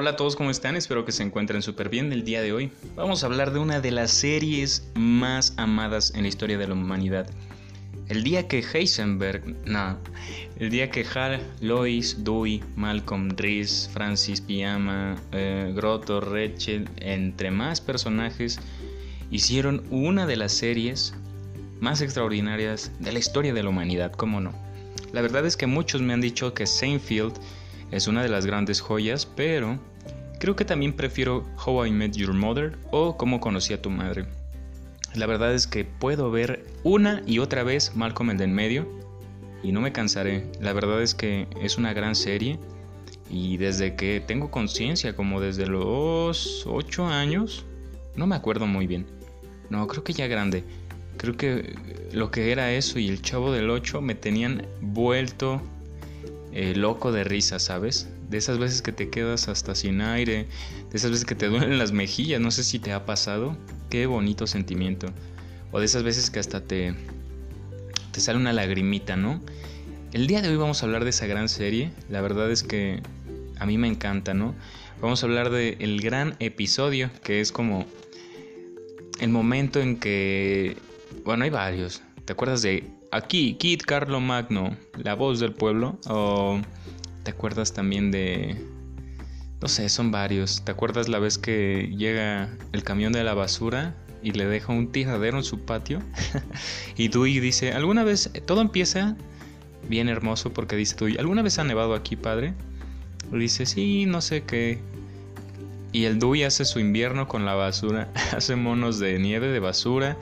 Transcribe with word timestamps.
Hola 0.00 0.10
a 0.10 0.16
todos, 0.16 0.36
¿cómo 0.36 0.52
están? 0.52 0.76
Espero 0.76 1.04
que 1.04 1.10
se 1.10 1.24
encuentren 1.24 1.60
súper 1.60 1.88
bien 1.88 2.12
el 2.12 2.22
día 2.22 2.40
de 2.40 2.52
hoy. 2.52 2.70
Vamos 2.94 3.24
a 3.24 3.26
hablar 3.26 3.52
de 3.52 3.58
una 3.58 3.80
de 3.80 3.90
las 3.90 4.12
series 4.12 4.88
más 4.94 5.54
amadas 5.56 6.12
en 6.14 6.22
la 6.22 6.28
historia 6.28 6.56
de 6.56 6.68
la 6.68 6.74
humanidad. 6.74 7.28
El 8.06 8.22
día 8.22 8.46
que 8.46 8.60
Heisenberg, 8.60 9.56
no, 9.66 9.98
el 10.60 10.70
día 10.70 10.88
que 10.88 11.04
Hal, 11.04 11.40
Lois, 11.60 12.22
Dewey, 12.22 12.62
Malcolm, 12.76 13.30
Reese, 13.30 13.90
Francis 13.90 14.40
Piama, 14.40 15.16
eh, 15.32 15.72
Grotto, 15.74 16.22
entre 17.00 17.50
más 17.50 17.80
personajes, 17.80 18.60
hicieron 19.32 19.82
una 19.90 20.26
de 20.26 20.36
las 20.36 20.52
series 20.52 21.12
más 21.80 22.02
extraordinarias 22.02 22.92
de 23.00 23.10
la 23.10 23.18
historia 23.18 23.52
de 23.52 23.64
la 23.64 23.70
humanidad, 23.70 24.12
¿cómo 24.12 24.40
no? 24.40 24.52
La 25.12 25.22
verdad 25.22 25.44
es 25.44 25.56
que 25.56 25.66
muchos 25.66 26.02
me 26.02 26.12
han 26.12 26.20
dicho 26.20 26.54
que 26.54 26.66
Seinfeld 26.66 27.34
es 27.90 28.06
una 28.06 28.22
de 28.22 28.28
las 28.28 28.46
grandes 28.46 28.80
joyas, 28.80 29.26
pero 29.26 29.78
creo 30.38 30.56
que 30.56 30.64
también 30.64 30.92
prefiero 30.92 31.44
How 31.64 31.86
I 31.86 31.90
Met 31.90 32.16
Your 32.16 32.34
Mother 32.34 32.78
o 32.90 33.16
Cómo 33.16 33.40
conocí 33.40 33.72
a 33.72 33.82
tu 33.82 33.90
madre. 33.90 34.26
La 35.14 35.26
verdad 35.26 35.54
es 35.54 35.66
que 35.66 35.84
puedo 35.84 36.30
ver 36.30 36.66
una 36.84 37.22
y 37.26 37.38
otra 37.38 37.62
vez 37.62 37.96
Malcolm 37.96 38.30
el 38.30 38.38
de 38.38 38.44
en 38.44 38.54
medio 38.54 38.88
y 39.62 39.72
no 39.72 39.80
me 39.80 39.92
cansaré. 39.92 40.50
La 40.60 40.72
verdad 40.72 41.02
es 41.02 41.14
que 41.14 41.48
es 41.60 41.78
una 41.78 41.92
gran 41.92 42.14
serie 42.14 42.58
y 43.30 43.56
desde 43.56 43.96
que 43.96 44.22
tengo 44.24 44.50
conciencia, 44.50 45.16
como 45.16 45.40
desde 45.40 45.66
los 45.66 46.66
8 46.66 47.06
años, 47.06 47.64
no 48.16 48.26
me 48.26 48.36
acuerdo 48.36 48.66
muy 48.66 48.86
bien. 48.86 49.06
No, 49.70 49.86
creo 49.86 50.04
que 50.04 50.12
ya 50.12 50.26
grande. 50.26 50.64
Creo 51.16 51.36
que 51.36 51.74
lo 52.12 52.30
que 52.30 52.52
era 52.52 52.72
eso 52.72 52.98
y 52.98 53.08
el 53.08 53.22
chavo 53.22 53.52
del 53.52 53.70
8 53.70 54.00
me 54.00 54.14
tenían 54.14 54.66
vuelto 54.80 55.60
eh, 56.52 56.74
loco 56.74 57.12
de 57.12 57.24
risa, 57.24 57.58
¿sabes? 57.58 58.08
De 58.30 58.38
esas 58.38 58.58
veces 58.58 58.82
que 58.82 58.92
te 58.92 59.10
quedas 59.10 59.48
hasta 59.48 59.74
sin 59.74 60.00
aire, 60.00 60.46
de 60.90 60.96
esas 60.96 61.10
veces 61.10 61.26
que 61.26 61.34
te 61.34 61.46
duelen 61.48 61.78
las 61.78 61.92
mejillas, 61.92 62.40
no 62.40 62.50
sé 62.50 62.64
si 62.64 62.78
te 62.78 62.92
ha 62.92 63.04
pasado. 63.04 63.56
Qué 63.90 64.06
bonito 64.06 64.46
sentimiento. 64.46 65.08
O 65.72 65.80
de 65.80 65.86
esas 65.86 66.02
veces 66.02 66.30
que 66.30 66.38
hasta 66.38 66.62
te, 66.62 66.94
te 68.12 68.20
sale 68.20 68.38
una 68.38 68.52
lagrimita, 68.52 69.16
¿no? 69.16 69.40
El 70.12 70.26
día 70.26 70.40
de 70.40 70.48
hoy 70.48 70.56
vamos 70.56 70.82
a 70.82 70.86
hablar 70.86 71.04
de 71.04 71.10
esa 71.10 71.26
gran 71.26 71.48
serie. 71.48 71.90
La 72.08 72.22
verdad 72.22 72.50
es 72.50 72.62
que 72.62 73.02
a 73.58 73.66
mí 73.66 73.76
me 73.76 73.88
encanta, 73.88 74.32
¿no? 74.32 74.54
Vamos 75.00 75.22
a 75.22 75.26
hablar 75.26 75.50
del 75.50 75.76
el 75.80 76.00
gran 76.00 76.34
episodio, 76.38 77.10
que 77.22 77.40
es 77.40 77.52
como 77.52 77.86
el 79.20 79.28
momento 79.28 79.80
en 79.80 79.98
que... 79.98 80.76
Bueno, 81.24 81.44
hay 81.44 81.50
varios. 81.50 82.02
¿Te 82.24 82.32
acuerdas 82.32 82.62
de 82.62 82.84
aquí, 83.10 83.54
Kid 83.54 83.82
Carlo 83.86 84.20
Magno, 84.20 84.76
la 84.96 85.14
voz 85.14 85.40
del 85.40 85.52
pueblo? 85.52 85.98
¿O 86.08 86.60
te 87.22 87.30
acuerdas 87.30 87.72
también 87.72 88.10
de... 88.10 88.56
No 89.60 89.68
sé, 89.68 89.88
son 89.88 90.10
varios. 90.10 90.64
¿Te 90.64 90.72
acuerdas 90.72 91.08
la 91.08 91.18
vez 91.18 91.38
que 91.38 91.92
llega 91.96 92.48
el 92.72 92.82
camión 92.84 93.12
de 93.12 93.24
la 93.24 93.34
basura 93.34 93.96
y 94.22 94.32
le 94.32 94.46
deja 94.46 94.72
un 94.72 94.92
tiradero 94.92 95.38
en 95.38 95.44
su 95.44 95.64
patio? 95.64 96.00
y 96.96 97.08
Dewey 97.08 97.40
dice, 97.40 97.72
¿alguna 97.72 98.04
vez... 98.04 98.30
Todo 98.46 98.60
empieza 98.60 99.16
bien 99.88 100.08
hermoso 100.08 100.52
porque 100.52 100.76
dice 100.76 100.96
Dewey, 100.96 101.16
¿alguna 101.18 101.42
vez 101.42 101.58
ha 101.58 101.64
nevado 101.64 101.94
aquí, 101.94 102.14
padre? 102.14 102.54
Y 103.32 103.38
dice, 103.38 103.66
sí, 103.66 104.06
no 104.06 104.20
sé 104.20 104.44
qué. 104.44 104.78
Y 105.92 106.04
el 106.04 106.18
Dewey 106.18 106.44
hace 106.44 106.64
su 106.64 106.78
invierno 106.78 107.28
con 107.28 107.44
la 107.44 107.54
basura, 107.54 108.08
hace 108.36 108.56
monos 108.56 108.98
de 108.98 109.18
nieve, 109.18 109.48
de 109.48 109.58
basura, 109.58 110.16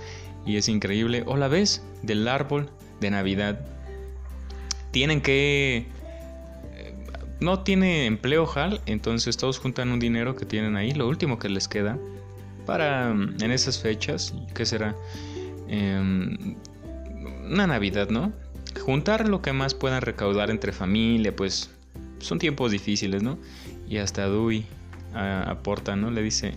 y 0.47 0.57
es 0.57 0.69
increíble. 0.69 1.25
O 1.27 1.37
la 1.37 1.49
vez 1.49 1.83
del 2.03 2.27
árbol 2.29 2.71
de 3.01 3.11
Navidad. 3.11 3.61
Tienen 4.93 5.21
que... 5.21 5.87
Eh, 6.75 6.95
no 7.41 7.61
tiene 7.61 8.07
empleo 8.07 8.49
Hal, 8.55 8.81
entonces 8.87 9.37
todos 9.37 9.59
juntan 9.59 9.91
un 9.91 9.99
dinero 9.99 10.37
que 10.37 10.47
tienen 10.47 10.77
ahí, 10.77 10.93
lo 10.93 11.09
último 11.09 11.39
que 11.39 11.49
les 11.49 11.69
queda, 11.69 11.99
para 12.65 13.13
mm, 13.13 13.37
en 13.43 13.51
esas 13.51 13.81
fechas, 13.81 14.35
¿qué 14.55 14.65
será? 14.65 14.95
Em, 15.69 16.57
una 17.45 17.67
Navidad, 17.67 18.09
¿no? 18.09 18.33
Juntar 18.81 19.29
lo 19.29 19.43
que 19.43 19.53
más 19.53 19.75
puedan 19.75 20.03
recaudar 20.03 20.51
entre 20.51 20.73
familia, 20.73 21.35
pues 21.35 21.71
son 22.19 22.39
tiempos 22.39 22.71
difíciles, 22.71 23.23
¿no? 23.23 23.39
Y 23.89 23.99
hasta 23.99 24.29
Dewey 24.29 24.65
aporta, 25.15 25.97
¿no? 25.97 26.11
Le 26.11 26.23
dice, 26.23 26.55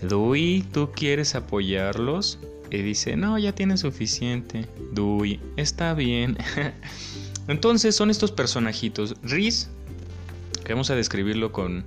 Dewey, 0.00 0.62
¿tú 0.72 0.90
quieres 0.92 1.34
apoyarlos? 1.34 2.38
Y 2.70 2.82
dice, 2.82 3.16
no, 3.16 3.38
ya 3.38 3.52
tiene 3.52 3.76
suficiente. 3.76 4.66
Dewey, 4.92 5.40
está 5.56 5.94
bien. 5.94 6.36
Entonces 7.48 7.94
son 7.94 8.10
estos 8.10 8.32
personajitos. 8.32 9.14
Riz, 9.22 9.68
que 10.64 10.72
vamos 10.72 10.90
a 10.90 10.96
describirlo 10.96 11.52
con 11.52 11.84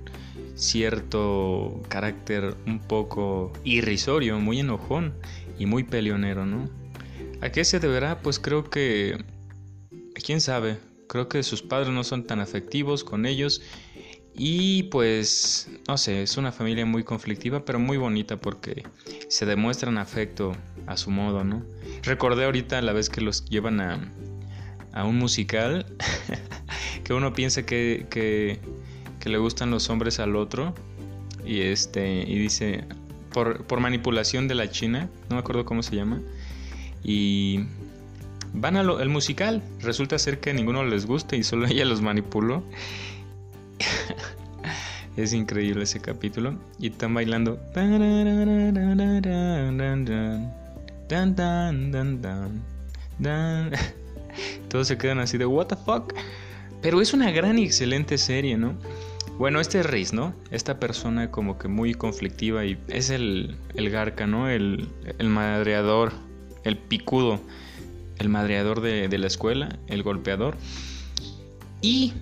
cierto 0.54 1.82
carácter 1.88 2.54
un 2.66 2.80
poco 2.80 3.52
irrisorio, 3.64 4.38
muy 4.38 4.60
enojón 4.60 5.14
y 5.58 5.66
muy 5.66 5.84
peleonero, 5.84 6.46
¿no? 6.46 6.68
¿A 7.40 7.50
qué 7.50 7.64
se 7.64 7.80
deberá? 7.80 8.20
Pues 8.20 8.38
creo 8.38 8.68
que... 8.68 9.24
¿Quién 10.14 10.40
sabe? 10.40 10.78
Creo 11.08 11.28
que 11.28 11.42
sus 11.42 11.62
padres 11.62 11.90
no 11.90 12.04
son 12.04 12.26
tan 12.26 12.40
afectivos 12.40 13.04
con 13.04 13.26
ellos 13.26 13.62
y 14.34 14.84
pues, 14.84 15.68
no 15.88 15.98
sé, 15.98 16.22
es 16.22 16.36
una 16.36 16.52
familia 16.52 16.86
muy 16.86 17.04
conflictiva, 17.04 17.64
pero 17.64 17.78
muy 17.78 17.96
bonita 17.96 18.36
porque 18.36 18.84
se 19.28 19.44
demuestran 19.44 19.98
afecto 19.98 20.56
a 20.90 20.96
su 20.96 21.10
modo, 21.12 21.44
¿no? 21.44 21.62
Recordé 22.02 22.44
ahorita 22.44 22.82
la 22.82 22.92
vez 22.92 23.08
que 23.08 23.20
los 23.20 23.44
llevan 23.44 23.80
a, 23.80 24.00
a 24.92 25.04
un 25.04 25.18
musical, 25.18 25.86
que 27.04 27.14
uno 27.14 27.32
piensa 27.32 27.64
que, 27.64 28.06
que, 28.10 28.58
le 29.28 29.38
gustan 29.38 29.70
los 29.70 29.88
hombres 29.88 30.18
al 30.18 30.34
otro, 30.34 30.74
y 31.46 31.60
este, 31.60 32.24
y 32.26 32.36
dice, 32.38 32.84
por, 33.32 33.64
por 33.66 33.78
manipulación 33.78 34.48
de 34.48 34.56
la 34.56 34.68
China, 34.68 35.08
no 35.28 35.36
me 35.36 35.40
acuerdo 35.40 35.64
cómo 35.64 35.84
se 35.84 35.94
llama, 35.94 36.20
y 37.04 37.66
van 38.52 38.76
al 38.76 39.08
musical, 39.08 39.62
resulta 39.78 40.18
ser 40.18 40.40
que 40.40 40.52
ninguno 40.52 40.82
les 40.82 41.06
gusta 41.06 41.36
y 41.36 41.44
solo 41.44 41.66
ella 41.70 41.84
los 41.84 42.02
manipuló. 42.02 42.64
es 45.16 45.32
increíble 45.32 45.84
ese 45.84 46.00
capítulo. 46.00 46.58
Y 46.80 46.88
están 46.88 47.14
bailando. 47.14 47.60
Todos 54.68 54.86
se 54.86 54.96
quedan 54.96 55.18
así 55.18 55.38
de 55.38 55.46
what 55.46 55.66
the 55.66 55.76
fuck. 55.76 56.14
Pero 56.82 57.00
es 57.00 57.12
una 57.12 57.30
gran 57.30 57.58
y 57.58 57.64
excelente 57.64 58.16
serie, 58.16 58.56
¿no? 58.56 58.74
Bueno, 59.36 59.60
este 59.60 59.80
es 59.80 59.86
Riz, 59.86 60.12
¿no? 60.12 60.34
Esta 60.50 60.78
persona 60.78 61.30
como 61.30 61.58
que 61.58 61.66
muy 61.66 61.94
conflictiva 61.94 62.64
y 62.64 62.78
es 62.88 63.10
el, 63.10 63.56
el 63.74 63.90
garca, 63.90 64.26
¿no? 64.26 64.48
El, 64.48 64.88
el 65.18 65.28
madreador, 65.28 66.12
el 66.62 66.78
picudo, 66.78 67.40
el 68.18 68.28
madreador 68.28 68.80
de, 68.80 69.08
de 69.08 69.18
la 69.18 69.26
escuela, 69.26 69.78
el 69.88 70.02
golpeador. 70.02 70.56
Y 71.80 72.12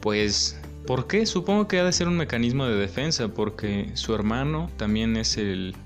pues 0.00 0.58
¿Por 0.86 1.06
qué? 1.06 1.26
Supongo 1.26 1.68
que 1.68 1.78
ha 1.78 1.84
de 1.84 1.92
ser 1.92 2.08
un 2.08 2.16
mecanismo 2.16 2.66
de 2.66 2.74
defensa, 2.74 3.28
porque 3.28 3.90
su 3.94 4.14
hermano 4.14 4.68
también 4.76 5.16
es 5.16 5.38
el, 5.38 5.76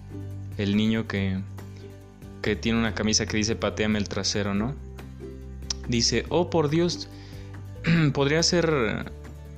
el 0.56 0.74
niño 0.74 1.06
que, 1.06 1.38
que 2.46 2.54
tiene 2.54 2.78
una 2.78 2.94
camisa 2.94 3.26
que 3.26 3.36
dice 3.36 3.56
pateame 3.56 3.98
el 3.98 4.08
trasero, 4.08 4.54
¿no? 4.54 4.72
Dice, 5.88 6.24
oh 6.28 6.48
por 6.48 6.70
Dios, 6.70 7.08
podría 8.14 8.40
ser, 8.44 9.10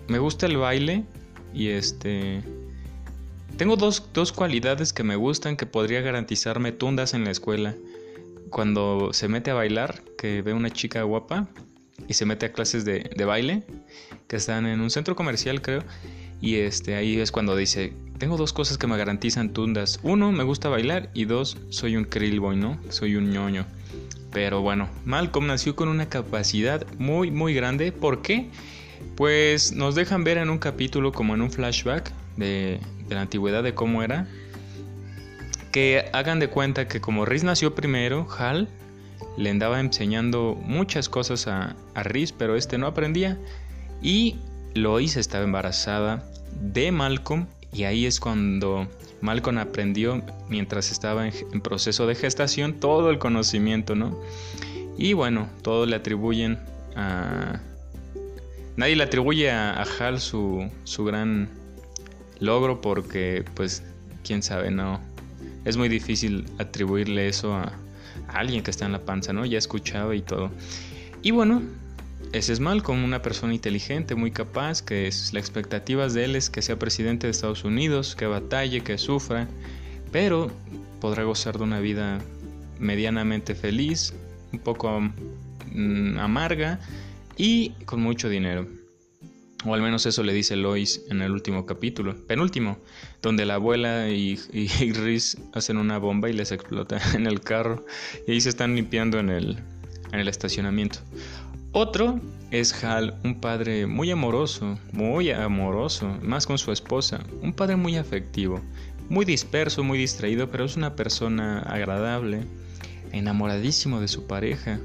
me 0.06 0.19
gusta 0.19 0.47
el 0.47 0.56
baile 0.56 1.04
y 1.53 1.69
este... 1.69 2.41
Tengo 3.59 3.77
dos, 3.77 4.09
dos 4.15 4.32
cualidades 4.32 4.94
que 4.94 5.03
me 5.03 5.16
gustan 5.16 5.59
que 5.59 5.66
podría 5.66 6.00
garantizarme 6.00 6.72
tundas 6.72 7.12
en 7.12 7.25
la 7.25 7.31
escuela. 7.31 7.75
Cuando 8.48 9.12
se 9.12 9.28
mete 9.28 9.50
a 9.50 9.54
bailar, 9.54 10.03
que 10.16 10.41
ve 10.41 10.54
una 10.54 10.71
chica 10.71 11.03
guapa, 11.03 11.47
y 12.07 12.15
se 12.15 12.24
mete 12.24 12.47
a 12.47 12.53
clases 12.53 12.86
de, 12.86 13.03
baile 13.27 13.65
que 14.28 14.36
están 14.36 14.65
en 14.65 14.80
un 14.80 14.89
centro 14.89 15.15
comercial 15.15 15.60
creo 15.60 15.83
y 16.40 16.56
este 16.56 16.94
ahí 16.94 17.18
es 17.20 17.32
cuando 17.32 17.56
dice 17.56 17.92
tengo 18.18 18.36
dos 18.36 18.52
cosas 18.52 18.78
que 18.78 18.86
me 18.86 18.96
garantizan 18.96 19.52
tundas 19.52 20.00
uno 20.02 20.32
me 20.32 20.44
gusta 20.44 20.68
bailar 20.68 21.10
y 21.14 21.24
dos 21.24 21.56
soy 21.70 21.96
un 21.96 22.04
krillboy 22.04 22.56
no 22.56 22.78
soy 22.88 23.16
un 23.16 23.30
ñoño 23.30 23.66
pero 24.32 24.60
bueno 24.60 24.88
Malcolm 25.04 25.46
nació 25.46 25.74
con 25.76 25.88
una 25.88 26.08
capacidad 26.08 26.86
muy 26.98 27.30
muy 27.30 27.54
grande 27.54 27.92
¿por 27.92 28.22
qué? 28.22 28.48
pues 29.16 29.72
nos 29.72 29.94
dejan 29.94 30.24
ver 30.24 30.38
en 30.38 30.50
un 30.50 30.58
capítulo 30.58 31.12
como 31.12 31.34
en 31.34 31.42
un 31.42 31.50
flashback 31.50 32.12
de, 32.36 32.80
de 33.08 33.14
la 33.14 33.22
antigüedad 33.22 33.62
de 33.62 33.74
cómo 33.74 34.02
era 34.02 34.28
que 35.72 36.04
hagan 36.12 36.38
de 36.38 36.48
cuenta 36.48 36.88
que 36.88 37.00
como 37.00 37.24
Riz 37.24 37.44
nació 37.44 37.74
primero 37.74 38.26
Hal 38.38 38.68
le 39.36 39.50
andaba 39.50 39.80
enseñando 39.80 40.56
muchas 40.60 41.08
cosas 41.08 41.46
a, 41.46 41.76
a 41.94 42.02
Riz, 42.02 42.32
pero 42.32 42.56
este 42.56 42.78
no 42.78 42.86
aprendía. 42.86 43.38
Y 44.02 44.36
Lois 44.83 45.16
estaba 45.16 45.45
embarazada 45.45 46.25
de 46.60 46.92
Malcolm 46.92 47.47
y 47.72 47.84
ahí 47.84 48.07
es 48.07 48.21
cuando 48.21 48.89
Malcolm 49.21 49.59
aprendió 49.59 50.22
mientras 50.48 50.91
estaba 50.91 51.28
en, 51.28 51.60
proceso 51.60 52.07
de 52.07 52.15
gestación 52.15 52.75
todo 52.75 53.10
el 53.10 53.19
conocimiento, 53.19 53.95
¿no? 53.95 54.19
Y 54.97 55.13
bueno, 55.13 55.48
todos 55.63 55.89
le 55.89 55.97
atribuyen 55.97 56.59
a... 56.97 57.60
Nadie 58.77 58.97
le 58.97 59.03
atribuye 59.03 59.51
a, 59.51 59.83
Hal 59.83 60.21
su, 60.21 60.71
su 60.84 61.04
gran 61.04 61.48
logro 62.39 62.81
porque 62.81 63.45
pues 63.54 63.83
quién 64.24 64.42
sabe, 64.42 64.71
no. 64.71 65.01
Es 65.65 65.77
muy 65.77 65.89
difícil 65.89 66.47
atribuirle 66.59 67.28
eso 67.28 67.54
a, 67.54 67.72
alguien 68.28 68.63
que 68.63 68.71
está 68.71 68.86
en 68.86 68.92
la 68.92 69.01
panza, 69.01 69.33
¿no? 69.33 69.45
Ya 69.47 69.59
escuchaba 69.59 70.15
y 70.15 70.22
todo. 70.22 70.51
Y 71.22 71.31
bueno, 71.31 71.63
ese 72.32 72.53
es 72.53 72.60
mal 72.60 72.82
como 72.82 73.04
una 73.04 73.22
persona 73.22 73.54
inteligente, 73.54 74.15
muy 74.15 74.30
capaz, 74.30 74.82
que 74.82 75.06
es, 75.06 75.32
las 75.32 75.42
expectativas 75.42 76.15
de 76.15 76.24
él 76.24 76.36
es 76.36 76.50
que 76.50 76.62
sea 76.62 76.78
presidente 76.78 77.26
de 77.26 77.30
Estados 77.30 77.65
Unidos, 77.65 78.15
que 78.15 78.26
batalle, 78.26 78.82
que 78.82 78.98
sufra, 78.98 79.48
pero 80.12 80.50
podrá 81.00 81.24
gozar 81.24 81.56
de 81.56 81.65
una 81.65 81.80
vida 81.80 82.20
medianamente 82.78 83.54
feliz, 83.54 84.15
un 84.53 84.59
poco 84.59 85.00
mm, 85.72 86.18
amarga 86.18 86.80
y 87.36 87.70
con 87.86 88.00
mucho 88.00 88.28
dinero. 88.28 88.66
O 89.64 89.74
al 89.74 89.82
menos 89.82 90.06
eso 90.06 90.22
le 90.22 90.32
dice 90.32 90.54
Lois 90.54 91.03
en 91.10 91.21
el 91.21 91.32
último 91.32 91.66
capítulo, 91.66 92.14
penúltimo, 92.26 92.78
donde 93.22 93.44
la 93.44 93.54
abuela 93.54 94.09
y, 94.09 94.38
y, 94.53 94.68
hacen 95.54 95.78
una 95.78 95.98
bomba 95.98 96.30
y 96.30 96.32
les 96.32 96.53
explota 96.53 97.00
en 97.14 97.26
el 97.26 97.41
carro 97.41 97.84
y 98.26 98.32
ahí 98.32 98.41
se 98.41 98.50
están 98.50 98.76
limpiando 98.76 99.18
en 99.18 99.30
el, 99.30 99.59
en 100.12 100.21
el 100.21 100.28
estacionamiento. 100.28 101.00
Otro 101.80 102.19
es 102.51 102.83
Hal, 102.83 103.15
un 103.22 103.41
padre 103.41 103.86
muy 103.86 104.10
amoroso, 104.10 104.77
muy 104.91 105.30
amoroso, 105.30 106.09
más 106.22 106.45
con 106.45 106.59
su 106.59 106.72
esposa, 106.72 107.21
un 107.41 107.53
padre 107.53 107.77
muy 107.77 107.97
afectivo, 107.97 108.60
muy 109.09 109.25
disperso, 109.25 109.84
muy 109.84 109.97
distraído, 109.97 110.51
pero 110.51 110.65
es 110.65 110.77
una 110.77 110.97
persona 110.97 111.60
agradable, 111.60 112.41
enamoradísimo 113.13 114.01
de 114.01 114.09
su 114.09 114.27
pareja, 114.27 114.80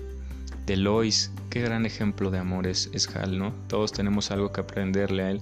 de 0.68 0.78
Lois. 0.78 1.32
Qué 1.50 1.62
gran 1.62 1.88
ejemplo 1.88 2.30
de 2.30 2.38
amor 2.38 2.68
es, 2.68 2.92
Hal, 3.16 3.40
¿no? 3.40 3.56
Todos 3.68 3.92
tenemos 3.92 4.30
algo 4.30 4.52
que 4.52 4.62
aprenderle 4.62 5.24
a 5.24 5.32
él. 5.32 5.42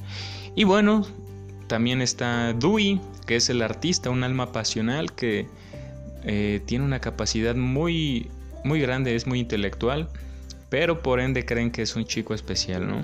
Y 0.55 0.63
bueno, 0.63 1.05
también 1.67 2.01
está 2.01 2.53
Dewey, 2.53 3.01
que 3.27 3.35
es 3.35 3.49
el 3.49 3.61
artista, 3.61 4.09
un 4.09 4.23
alma 4.23 4.53
pasional 4.53 5.11
que 5.11 5.49
eh, 6.23 6.61
tiene 6.65 6.85
una 6.85 7.01
capacidad 7.01 7.55
muy, 7.55 8.29
muy 8.63 8.79
grande, 8.79 9.15
es 9.15 9.27
muy 9.27 9.41
intelectual, 9.41 10.07
pero 10.71 11.03
por 11.03 11.19
ende 11.19 11.45
creen 11.45 11.69
que 11.69 11.81
es 11.81 11.97
un 11.97 12.05
chico 12.05 12.33
especial, 12.33 12.87
¿no? 12.87 13.03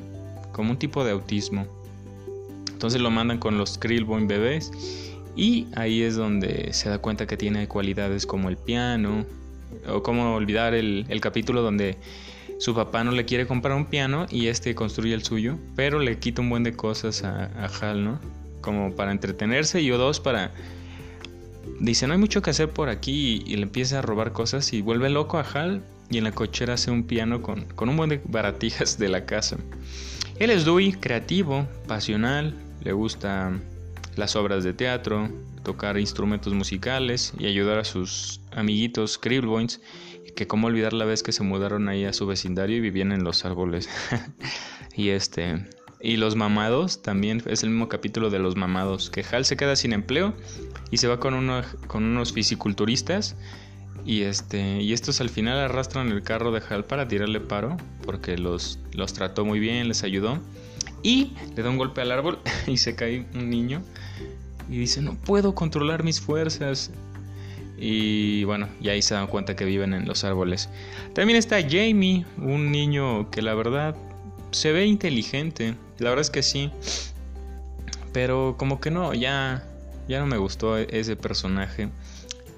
Como 0.53 0.71
un 0.71 0.79
tipo 0.79 1.03
de 1.03 1.11
autismo. 1.11 1.67
Entonces 2.71 3.01
lo 3.01 3.11
mandan 3.11 3.39
con 3.39 3.57
los 3.57 3.77
Krillbone 3.77 4.25
bebés 4.25 4.71
y 5.35 5.67
ahí 5.75 6.01
es 6.01 6.15
donde 6.15 6.71
se 6.71 6.87
da 6.87 6.99
cuenta 6.99 7.27
que 7.27 7.35
tiene 7.35 7.67
cualidades 7.67 8.25
como 8.25 8.47
el 8.47 8.55
piano, 8.55 9.25
o 9.85 10.01
cómo 10.01 10.33
olvidar 10.33 10.73
el, 10.73 11.05
capítulo 11.19 11.61
donde 11.61 11.97
su 12.57 12.73
papá 12.73 13.03
no 13.03 13.11
le 13.11 13.25
quiere 13.25 13.45
comprar 13.45 13.75
un 13.75 13.85
piano 13.85 14.27
y 14.29 14.47
este 14.47 14.73
construye 14.73 15.13
el 15.13 15.23
suyo, 15.23 15.57
pero 15.75 15.99
le 15.99 16.19
quita 16.19 16.41
un 16.41 16.49
buen 16.49 16.63
de 16.63 16.73
cosas 16.73 17.25
a, 17.25 17.49
Hal, 17.81 18.05
¿no? 18.05 18.19
Como 18.61 18.95
para 18.95 19.11
entretenerse 19.11 19.81
y 19.81 19.91
o 19.91 19.97
dos 19.97 20.21
para... 20.21 20.53
Dice, 21.81 22.07
no 22.07 22.13
hay 22.13 22.19
mucho 22.19 22.41
que 22.41 22.51
hacer 22.51 22.69
por 22.69 22.87
aquí 22.87 23.43
y, 23.45 23.57
le 23.57 23.63
empieza 23.63 23.99
a 23.99 24.01
robar 24.01 24.31
cosas 24.31 24.71
y 24.71 24.81
vuelve 24.81 25.09
loco 25.09 25.37
a 25.37 25.41
Hal 25.41 25.83
y 26.09 26.17
en 26.17 26.23
la 26.23 26.31
cochera 26.31 26.75
hace 26.75 26.91
un 26.91 27.03
piano 27.03 27.41
con, 27.41 27.65
con 27.65 27.89
un 27.89 27.97
buen 27.97 28.09
de 28.09 28.21
baratijas 28.25 28.97
de 28.97 29.09
la 29.09 29.25
casa. 29.25 29.57
Él 30.39 30.51
es 30.51 30.65
Dewey, 30.65 30.93
creativo, 30.93 31.67
pasional, 31.87 32.53
le 32.81 32.93
gusta 32.93 33.51
las 34.15 34.35
obras 34.35 34.63
de 34.63 34.73
teatro, 34.73 35.29
tocar 35.63 35.97
instrumentos 35.97 36.53
musicales 36.53 37.33
y 37.37 37.45
ayudar 37.45 37.79
a 37.79 37.83
sus 37.83 38.39
amiguitos 38.51 39.17
Krillboins, 39.17 39.81
que 40.35 40.47
como 40.47 40.67
olvidar 40.67 40.93
la 40.93 41.05
vez 41.05 41.23
que 41.23 41.31
se 41.31 41.43
mudaron 41.43 41.89
ahí 41.89 42.05
a 42.05 42.13
su 42.13 42.27
vecindario 42.27 42.77
y 42.77 42.81
vivían 42.81 43.11
en 43.11 43.23
los 43.23 43.45
árboles. 43.45 43.89
y 44.95 45.09
este 45.09 45.65
y 45.99 46.17
los 46.17 46.35
mamados 46.35 47.01
también 47.01 47.41
es 47.47 47.63
el 47.63 47.69
mismo 47.69 47.89
capítulo 47.89 48.29
de 48.29 48.39
los 48.39 48.55
mamados, 48.55 49.09
que 49.09 49.25
Hal 49.29 49.45
se 49.45 49.57
queda 49.57 49.75
sin 49.75 49.93
empleo 49.93 50.35
y 50.91 50.97
se 50.97 51.07
va 51.07 51.19
con 51.19 51.33
uno, 51.33 51.63
con 51.87 52.03
unos 52.03 52.33
fisiculturistas 52.33 53.35
y 54.05 54.23
este 54.23 54.81
y 54.81 54.93
estos 54.93 55.21
al 55.21 55.29
final 55.29 55.57
arrastran 55.59 56.09
el 56.09 56.23
carro 56.23 56.51
de 56.51 56.61
Hal 56.69 56.85
para 56.85 57.07
tirarle 57.07 57.39
paro 57.39 57.77
porque 58.05 58.37
los 58.37 58.79
los 58.93 59.13
trató 59.13 59.45
muy 59.45 59.59
bien, 59.59 59.87
les 59.87 60.03
ayudó 60.03 60.39
y 61.03 61.33
le 61.55 61.63
da 61.63 61.69
un 61.69 61.77
golpe 61.77 62.01
al 62.01 62.11
árbol 62.11 62.39
y 62.67 62.77
se 62.77 62.95
cae 62.95 63.25
un 63.33 63.49
niño 63.49 63.81
y 64.69 64.77
dice, 64.77 65.01
no 65.01 65.15
puedo 65.15 65.55
controlar 65.55 66.03
mis 66.03 66.19
fuerzas. 66.19 66.91
Y 67.77 68.43
bueno, 68.45 68.67
y 68.81 68.89
ahí 68.89 69.01
se 69.01 69.13
dan 69.13 69.27
cuenta 69.27 69.55
que 69.55 69.65
viven 69.65 69.93
en 69.93 70.07
los 70.07 70.23
árboles. 70.23 70.69
También 71.13 71.37
está 71.37 71.61
Jamie, 71.61 72.25
un 72.37 72.71
niño 72.71 73.29
que 73.29 73.41
la 73.41 73.53
verdad 73.53 73.95
se 74.51 74.71
ve 74.71 74.85
inteligente. 74.85 75.75
La 75.99 76.09
verdad 76.09 76.21
es 76.21 76.29
que 76.29 76.43
sí. 76.43 76.71
Pero 78.13 78.55
como 78.57 78.81
que 78.81 78.89
no, 78.89 79.13
ya, 79.13 79.63
ya 80.07 80.19
no 80.19 80.25
me 80.25 80.37
gustó 80.37 80.77
ese 80.77 81.15
personaje. 81.15 81.89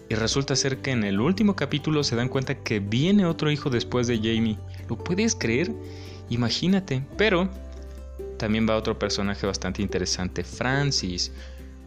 Y 0.09 0.15
resulta 0.15 0.55
ser 0.55 0.79
que 0.79 0.91
en 0.91 1.03
el 1.03 1.19
último 1.19 1.55
capítulo 1.55 2.03
se 2.03 2.15
dan 2.15 2.29
cuenta 2.29 2.55
que 2.55 2.79
viene 2.79 3.25
otro 3.25 3.51
hijo 3.51 3.69
después 3.69 4.07
de 4.07 4.17
Jamie. 4.17 4.57
¿Lo 4.89 4.97
puedes 4.97 5.35
creer? 5.35 5.71
Imagínate. 6.29 7.03
Pero 7.15 7.47
también 8.37 8.67
va 8.67 8.75
otro 8.75 8.97
personaje 8.97 9.45
bastante 9.45 9.83
interesante, 9.83 10.43
Francis, 10.43 11.31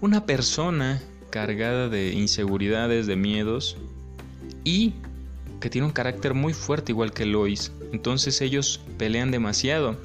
una 0.01 0.25
persona 0.25 1.03
cargada 1.31 1.89
de 1.89 2.13
inseguridades, 2.13 3.07
de 3.07 3.17
miedos 3.17 3.77
y 4.63 4.93
que 5.61 5.71
tiene 5.71 5.87
un 5.87 5.93
carácter 5.93 6.35
muy 6.35 6.53
fuerte 6.53 6.93
igual 6.93 7.13
que 7.13 7.25
Lois. 7.25 7.73
Entonces 7.93 8.41
ellos 8.41 8.81
pelean 8.99 9.31
demasiado. 9.31 9.97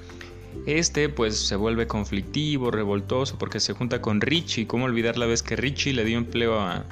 Este 0.65 1.09
pues 1.09 1.37
se 1.37 1.55
vuelve 1.55 1.85
conflictivo, 1.85 2.71
revoltoso 2.71 3.37
porque 3.37 3.59
se 3.59 3.73
junta 3.73 4.01
con 4.01 4.21
Richie. 4.21 4.65
¿Cómo 4.65 4.85
olvidar 4.85 5.17
la 5.17 5.25
vez 5.25 5.43
que 5.43 5.55
Richie 5.55 5.93
le 5.93 6.05
dio 6.05 6.17
empleo 6.17 6.59
a, 6.59 6.85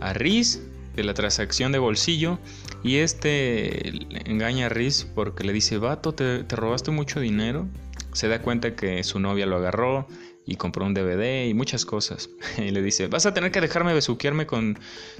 a 0.00 0.12
Riz 0.12 0.60
de 0.94 1.04
la 1.04 1.14
transacción 1.14 1.72
de 1.72 1.78
bolsillo? 1.78 2.38
Y 2.82 2.96
este 2.96 3.88
engaña 4.30 4.66
a 4.66 4.68
Riz 4.68 5.06
porque 5.14 5.44
le 5.44 5.52
dice, 5.52 5.78
vato, 5.78 6.12
¿te, 6.12 6.44
te 6.44 6.56
robaste 6.56 6.90
mucho 6.90 7.20
dinero? 7.20 7.66
Se 8.12 8.28
da 8.28 8.42
cuenta 8.42 8.74
que 8.74 9.02
su 9.04 9.20
novia 9.20 9.46
lo 9.46 9.56
agarró, 9.56 10.06
y 10.44 10.56
compró 10.56 10.84
un 10.84 10.94
DVD 10.94 11.46
y 11.46 11.54
muchas 11.54 11.84
cosas. 11.84 12.30
Y 12.58 12.70
le 12.70 12.82
dice, 12.82 13.06
vas 13.06 13.26
a 13.26 13.34
tener 13.34 13.50
que 13.50 13.60
dejarme 13.60 13.94
besuquearme 13.94 14.46
con 14.46 14.78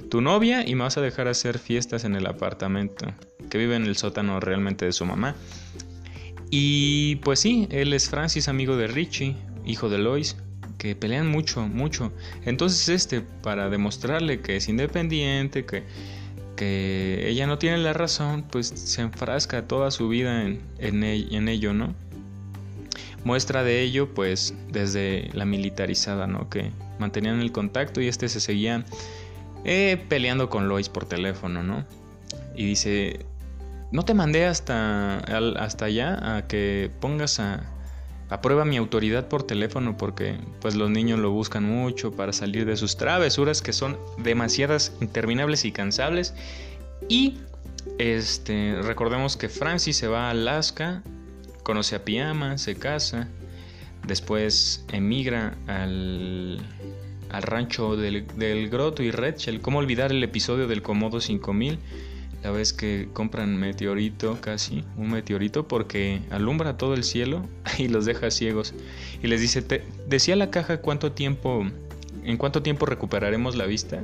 tu 0.09 0.21
novia 0.21 0.67
y 0.67 0.75
me 0.75 0.83
vas 0.83 0.97
a 0.97 1.01
dejar 1.01 1.27
hacer 1.27 1.59
fiestas 1.59 2.03
en 2.03 2.15
el 2.15 2.25
apartamento, 2.27 3.13
que 3.49 3.57
vive 3.57 3.75
en 3.75 3.85
el 3.85 3.97
sótano 3.97 4.39
realmente 4.39 4.85
de 4.85 4.91
su 4.91 5.05
mamá. 5.05 5.35
Y 6.49 7.15
pues 7.17 7.39
sí, 7.39 7.67
él 7.71 7.93
es 7.93 8.09
Francis, 8.09 8.47
amigo 8.47 8.77
de 8.77 8.87
Richie, 8.87 9.35
hijo 9.65 9.89
de 9.89 9.97
Lois, 9.97 10.37
que 10.83 10.97
pelean 10.97 11.29
mucho, 11.29 11.65
mucho. 11.65 12.11
Entonces 12.43 12.89
este, 12.89 13.21
para 13.21 13.69
demostrarle 13.69 14.41
que 14.41 14.57
es 14.57 14.67
independiente, 14.67 15.65
que, 15.65 15.83
que 16.57 17.29
ella 17.29 17.47
no 17.47 17.57
tiene 17.57 17.77
la 17.77 17.93
razón, 17.93 18.43
pues 18.51 18.67
se 18.67 19.01
enfrasca 19.01 19.65
toda 19.65 19.91
su 19.91 20.09
vida 20.09 20.43
en, 20.43 20.59
en, 20.79 21.47
ello, 21.47 21.73
¿no? 21.73 21.95
Muestra 23.23 23.63
de 23.63 23.81
ello, 23.81 24.13
pues, 24.13 24.55
desde 24.73 25.29
la 25.31 25.45
militarizada, 25.45 26.27
¿no? 26.27 26.49
Que 26.49 26.71
mantenían 26.99 27.39
el 27.39 27.53
contacto 27.53 28.01
y 28.01 28.09
este 28.09 28.27
se 28.27 28.41
seguía 28.41 28.83
eh, 29.63 30.03
peleando 30.09 30.49
con 30.49 30.67
Lois 30.67 30.89
por 30.89 31.05
teléfono, 31.05 31.63
¿no? 31.63 31.85
Y 32.57 32.65
dice, 32.65 33.25
no 33.93 34.03
te 34.03 34.13
mandé 34.13 34.47
hasta, 34.47 35.19
hasta 35.19 35.85
allá 35.85 36.35
a 36.35 36.45
que 36.45 36.91
pongas 36.99 37.39
a, 37.39 37.72
a 38.29 38.41
prueba 38.41 38.65
mi 38.65 38.77
autoridad 38.77 39.27
por 39.27 39.43
teléfono 39.43 39.97
porque 39.97 40.37
pues 40.61 40.75
los 40.75 40.89
niños 40.89 41.19
lo 41.19 41.31
buscan 41.31 41.63
mucho 41.63 42.11
para 42.11 42.33
salir 42.33 42.65
de 42.65 42.77
sus 42.77 42.97
travesuras 42.97 43.61
que 43.61 43.73
son 43.73 43.97
demasiadas 44.17 44.93
interminables 45.01 45.65
y 45.65 45.71
cansables 45.71 46.33
y 47.09 47.37
este 47.99 48.81
recordemos 48.81 49.37
que 49.37 49.49
Francis 49.49 49.97
se 49.97 50.07
va 50.07 50.27
a 50.27 50.31
Alaska 50.31 51.03
Conoce 51.63 51.95
a 51.95 52.03
Piama, 52.03 52.57
se 52.57 52.75
casa, 52.75 53.29
después 54.05 54.85
emigra 54.91 55.55
al, 55.67 56.59
al 57.29 57.41
rancho 57.41 57.95
del, 57.95 58.27
del, 58.35 58.69
Grotto 58.69 59.01
y 59.01 59.11
Rachel. 59.11 59.61
¿Cómo 59.61 59.79
olvidar 59.79 60.11
el 60.11 60.21
episodio 60.23 60.67
del 60.67 60.81
Comodo 60.81 61.21
5000? 61.21 61.79
La 62.43 62.51
vez 62.51 62.73
que 62.73 63.07
compran 63.13 63.57
meteorito, 63.57 64.39
casi 64.41 64.83
un 64.97 65.11
meteorito, 65.11 65.67
porque 65.67 66.21
alumbra 66.29 66.77
todo 66.77 66.93
el 66.93 67.03
cielo 67.03 67.47
y 67.77 67.87
los 67.87 68.05
deja 68.05 68.29
ciegos. 68.31 68.73
Y 69.21 69.27
les 69.27 69.41
dice, 69.41 69.61
te, 69.61 69.83
decía 70.07 70.35
la 70.35 70.51
caja 70.51 70.81
cuánto 70.81 71.13
tiempo, 71.13 71.65
en 72.23 72.37
cuánto 72.37 72.61
tiempo 72.61 72.85
recuperaremos 72.85 73.55
la 73.55 73.65
vista. 73.65 74.03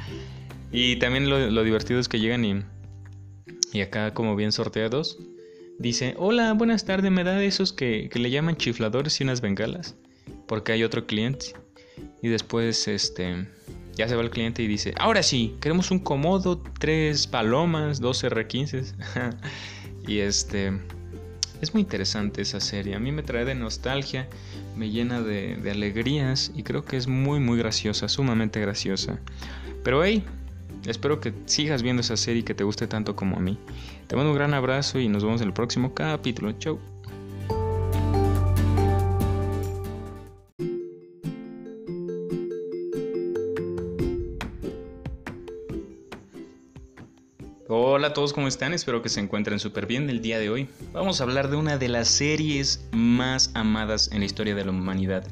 y 0.72 0.96
también 0.96 1.30
lo, 1.30 1.50
lo, 1.50 1.62
divertido 1.62 2.00
es 2.00 2.08
que 2.08 2.18
llegan 2.18 2.44
y, 2.44 2.62
y 3.72 3.80
acá 3.80 4.12
como 4.12 4.34
bien 4.36 4.52
sorteados 4.52 5.18
Dice, 5.82 6.14
hola, 6.16 6.52
buenas 6.52 6.84
tardes, 6.84 7.10
¿me 7.10 7.24
da 7.24 7.42
esos 7.42 7.72
que, 7.72 8.08
le 8.12 8.30
llaman 8.30 8.56
chifladores 8.56 9.20
y 9.20 9.24
unas 9.24 9.40
bengalas? 9.40 9.96
Porque 10.46 10.70
hay 10.70 10.84
otro 10.84 11.06
cliente. 11.06 11.46
Y 12.22 12.28
después, 12.28 12.86
este, 12.86 13.48
ya 13.94 14.08
se 14.08 14.16
va 14.16 14.22
el 14.22 14.30
cliente 14.30 14.62
y 14.62 14.66
dice, 14.66 14.94
ahora 14.98 15.22
sí, 15.22 15.56
queremos 15.60 15.90
un 15.90 15.98
comodo, 15.98 16.58
tres 16.78 17.26
palomas, 17.26 18.00
dos 18.00 18.24
R15. 18.24 18.94
y 20.06 20.18
este, 20.18 20.72
es 21.60 21.74
muy 21.74 21.82
interesante 21.82 22.42
esa 22.42 22.60
serie. 22.60 22.94
A 22.94 22.98
mí 22.98 23.12
me 23.12 23.22
trae 23.22 23.44
de 23.44 23.54
nostalgia, 23.54 24.28
me 24.76 24.90
llena 24.90 25.20
de, 25.20 25.56
de 25.56 25.70
alegrías 25.70 26.52
y 26.54 26.62
creo 26.62 26.84
que 26.84 26.96
es 26.96 27.06
muy 27.06 27.40
muy 27.40 27.58
graciosa, 27.58 28.08
sumamente 28.08 28.60
graciosa. 28.60 29.18
Pero 29.84 30.04
hey, 30.04 30.24
espero 30.86 31.20
que 31.20 31.32
sigas 31.46 31.82
viendo 31.82 32.00
esa 32.00 32.16
serie 32.16 32.40
y 32.40 32.44
que 32.44 32.54
te 32.54 32.64
guste 32.64 32.86
tanto 32.86 33.14
como 33.16 33.36
a 33.36 33.40
mí. 33.40 33.58
Te 34.06 34.16
mando 34.16 34.30
un 34.30 34.36
gran 34.36 34.54
abrazo 34.54 34.98
y 34.98 35.08
nos 35.08 35.24
vemos 35.24 35.40
en 35.40 35.48
el 35.48 35.54
próximo 35.54 35.94
capítulo. 35.94 36.52
Chau. 36.52 36.91
Hola 47.74 48.08
a 48.08 48.12
todos, 48.12 48.34
¿cómo 48.34 48.48
están? 48.48 48.74
Espero 48.74 49.00
que 49.00 49.08
se 49.08 49.18
encuentren 49.18 49.58
súper 49.58 49.86
bien 49.86 50.10
el 50.10 50.20
día 50.20 50.38
de 50.38 50.50
hoy. 50.50 50.68
Vamos 50.92 51.18
a 51.18 51.24
hablar 51.24 51.48
de 51.48 51.56
una 51.56 51.78
de 51.78 51.88
las 51.88 52.06
series 52.06 52.86
más 52.92 53.50
amadas 53.54 54.10
en 54.12 54.18
la 54.18 54.26
historia 54.26 54.54
de 54.54 54.62
la 54.62 54.72
humanidad. 54.72 55.26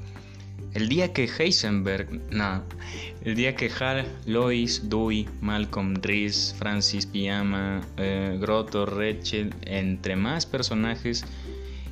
El 0.73 0.88
día 0.88 1.12
que 1.12 1.28
Heisenberg, 1.28 2.09
no, 2.30 2.62
el 3.26 3.35
día 3.35 3.54
que 3.54 3.70
Hal, 3.78 4.06
Lois, 4.25 4.88
Dewey, 4.88 5.28
Malcolm, 5.42 5.97
Reese, 5.97 6.54
Francis 6.54 7.04
Piama, 7.04 7.82
eh, 7.99 8.38
Grotto, 8.40 8.87
Rachel, 8.87 9.54
entre 9.66 10.16
más 10.16 10.47
personajes, 10.47 11.26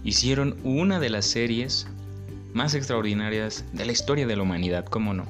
hicieron 0.03 0.57
una 0.65 0.99
de 0.99 1.11
las 1.11 1.27
series 1.27 1.87
más 2.55 2.73
extraordinarias 2.73 3.67
de 3.75 3.85
la 3.85 3.93
historia 3.93 4.27
de 4.27 4.37
la 4.37 4.45
humanidad, 4.45 4.87
¿cómo 4.87 5.13
no? 5.13 5.27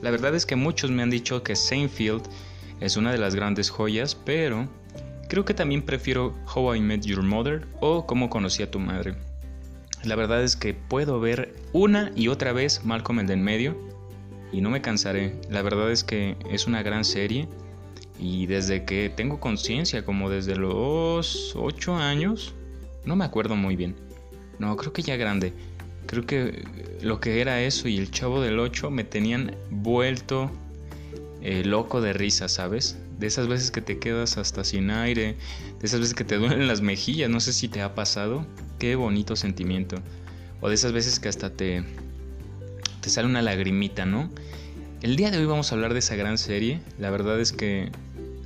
La 0.00 0.10
verdad 0.10 0.34
es 0.34 0.46
que 0.46 0.56
muchos 0.56 0.90
me 0.90 1.02
han 1.02 1.10
dicho 1.10 1.42
que 1.42 1.54
Seinfeld 1.54 2.22
es 2.80 2.96
una 2.96 3.12
de 3.12 3.18
las 3.18 3.34
grandes 3.34 3.70
joyas, 3.70 4.14
pero 4.14 4.68
creo 5.28 5.44
que 5.44 5.54
también 5.54 5.82
prefiero 5.82 6.34
How 6.54 6.76
I 6.76 6.80
Met 6.80 7.02
Your 7.02 7.22
Mother 7.22 7.66
o 7.80 8.06
Cómo 8.06 8.30
conocí 8.30 8.62
a 8.62 8.70
tu 8.70 8.78
madre. 8.78 9.14
La 10.04 10.16
verdad 10.16 10.42
es 10.42 10.56
que 10.56 10.74
puedo 10.74 11.18
ver 11.18 11.54
una 11.72 12.12
y 12.14 12.28
otra 12.28 12.52
vez 12.52 12.84
Malcolm 12.84 13.20
el 13.20 13.26
de 13.26 13.32
en 13.34 13.42
medio 13.42 13.76
y 14.52 14.60
no 14.60 14.70
me 14.70 14.82
cansaré. 14.82 15.34
La 15.50 15.62
verdad 15.62 15.90
es 15.90 16.04
que 16.04 16.36
es 16.50 16.66
una 16.66 16.82
gran 16.82 17.04
serie 17.04 17.48
y 18.18 18.46
desde 18.46 18.84
que 18.84 19.10
tengo 19.14 19.40
conciencia, 19.40 20.04
como 20.04 20.30
desde 20.30 20.56
los 20.56 21.54
8 21.56 21.96
años, 21.96 22.54
no 23.04 23.16
me 23.16 23.24
acuerdo 23.24 23.56
muy 23.56 23.76
bien. 23.76 23.96
No, 24.58 24.76
creo 24.76 24.92
que 24.92 25.02
ya 25.02 25.16
grande. 25.16 25.52
Creo 26.06 26.26
que 26.26 26.64
lo 27.00 27.18
que 27.18 27.40
era 27.40 27.62
eso 27.62 27.88
y 27.88 27.96
el 27.96 28.10
chavo 28.10 28.40
del 28.40 28.58
8 28.58 28.90
me 28.90 29.04
tenían 29.04 29.56
vuelto 29.70 30.50
eh, 31.44 31.62
loco 31.62 32.00
de 32.00 32.14
risa, 32.14 32.48
¿sabes? 32.48 32.96
De 33.18 33.26
esas 33.26 33.48
veces 33.48 33.70
que 33.70 33.82
te 33.82 33.98
quedas 33.98 34.38
hasta 34.38 34.64
sin 34.64 34.90
aire, 34.90 35.36
de 35.78 35.86
esas 35.86 36.00
veces 36.00 36.14
que 36.14 36.24
te 36.24 36.36
duelen 36.38 36.66
las 36.66 36.80
mejillas, 36.80 37.28
no 37.28 37.38
sé 37.38 37.52
si 37.52 37.68
te 37.68 37.82
ha 37.82 37.94
pasado. 37.94 38.46
Qué 38.78 38.96
bonito 38.96 39.36
sentimiento. 39.36 39.96
O 40.62 40.70
de 40.70 40.74
esas 40.74 40.92
veces 40.92 41.20
que 41.20 41.28
hasta 41.28 41.50
te, 41.50 41.84
te 43.02 43.10
sale 43.10 43.28
una 43.28 43.42
lagrimita, 43.42 44.06
¿no? 44.06 44.30
El 45.02 45.16
día 45.16 45.30
de 45.30 45.36
hoy 45.36 45.44
vamos 45.44 45.70
a 45.70 45.74
hablar 45.74 45.92
de 45.92 45.98
esa 45.98 46.16
gran 46.16 46.38
serie. 46.38 46.80
La 46.98 47.10
verdad 47.10 47.38
es 47.38 47.52
que 47.52 47.92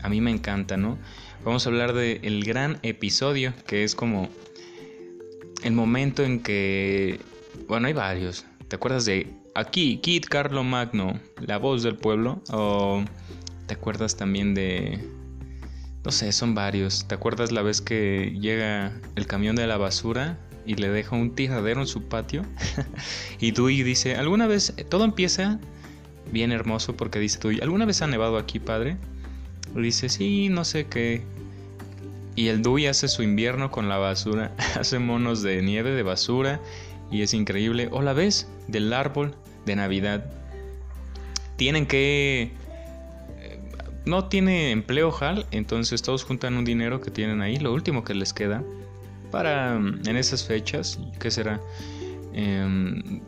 a 0.02 0.08
mí 0.08 0.20
me 0.20 0.32
encanta, 0.32 0.76
¿no? 0.76 0.98
Vamos 1.44 1.64
a 1.66 1.68
hablar 1.68 1.92
del 1.92 2.18
el 2.24 2.44
gran 2.44 2.80
episodio, 2.82 3.54
que 3.68 3.84
es 3.84 3.94
como 3.94 4.28
el 5.62 5.72
momento 5.72 6.24
en 6.24 6.40
que... 6.40 7.20
Bueno, 7.68 7.86
hay 7.86 7.92
varios. 7.92 8.44
¿Te 8.66 8.74
acuerdas 8.74 9.04
de 9.04 9.32
Aquí, 9.58 9.98
Kid 9.98 10.26
Carlo 10.30 10.62
Magno, 10.62 11.18
la 11.44 11.58
voz 11.58 11.82
del 11.82 11.96
pueblo. 11.96 12.40
O 12.52 13.02
te 13.66 13.74
acuerdas 13.74 14.16
también 14.16 14.54
de... 14.54 15.00
No 16.04 16.12
sé, 16.12 16.30
son 16.30 16.54
varios. 16.54 17.08
¿Te 17.08 17.16
acuerdas 17.16 17.50
la 17.50 17.62
vez 17.62 17.80
que 17.80 18.36
llega 18.40 18.92
el 19.16 19.26
camión 19.26 19.56
de 19.56 19.66
la 19.66 19.76
basura 19.76 20.38
y 20.64 20.76
le 20.76 20.90
deja 20.90 21.16
un 21.16 21.34
tiradero 21.34 21.80
en 21.80 21.88
su 21.88 22.04
patio? 22.04 22.44
y 23.40 23.50
Dewey 23.50 23.82
dice, 23.82 24.14
¿alguna 24.14 24.46
vez 24.46 24.74
todo 24.88 25.04
empieza 25.04 25.58
bien 26.30 26.52
hermoso 26.52 26.96
porque 26.96 27.18
dice 27.18 27.40
Dewey, 27.42 27.58
¿alguna 27.60 27.84
vez 27.84 28.00
ha 28.00 28.06
nevado 28.06 28.38
aquí, 28.38 28.60
padre? 28.60 28.96
Y 29.74 29.80
dice, 29.80 30.08
sí, 30.08 30.50
no 30.50 30.64
sé 30.64 30.86
qué. 30.86 31.24
Y 32.36 32.46
el 32.46 32.62
Dewey 32.62 32.86
hace 32.86 33.08
su 33.08 33.24
invierno 33.24 33.72
con 33.72 33.88
la 33.88 33.98
basura, 33.98 34.54
hace 34.78 35.00
monos 35.00 35.42
de 35.42 35.60
nieve, 35.62 35.90
de 35.90 36.04
basura, 36.04 36.60
y 37.10 37.22
es 37.22 37.34
increíble. 37.34 37.88
¿O 37.90 38.02
la 38.02 38.12
ves? 38.12 38.48
Del 38.68 38.92
árbol 38.92 39.34
de 39.66 39.76
Navidad. 39.76 40.24
Tienen 41.56 41.86
que... 41.86 42.52
No 44.04 44.24
tiene 44.24 44.70
empleo 44.70 45.14
Hal, 45.20 45.44
entonces 45.50 46.00
todos 46.00 46.24
juntan 46.24 46.56
un 46.56 46.64
dinero 46.64 47.02
que 47.02 47.10
tienen 47.10 47.42
ahí, 47.42 47.58
lo 47.58 47.74
último 47.74 48.04
que 48.04 48.14
les 48.14 48.32
queda, 48.32 48.64
para 49.30 49.76
en 49.76 50.16
esas 50.16 50.46
fechas, 50.46 50.98
que 51.20 51.30
será 51.30 51.60
em, 52.32 53.20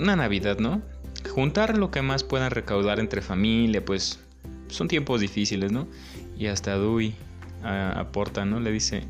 una 0.00 0.16
Navidad, 0.16 0.58
¿no? 0.58 0.80
Juntar 1.28 1.76
lo 1.76 1.90
que 1.90 2.00
más 2.00 2.24
puedan 2.24 2.50
recaudar 2.50 3.00
entre 3.00 3.20
familia, 3.20 3.84
pues 3.84 4.18
son 4.68 4.88
tiempos 4.88 5.20
difíciles, 5.20 5.70
¿no? 5.70 5.86
Y 6.38 6.46
hasta 6.46 6.78
Dewey 6.78 7.14
aporta, 7.62 8.44
¿no? 8.44 8.60
Le 8.60 8.72
dice, 8.72 9.04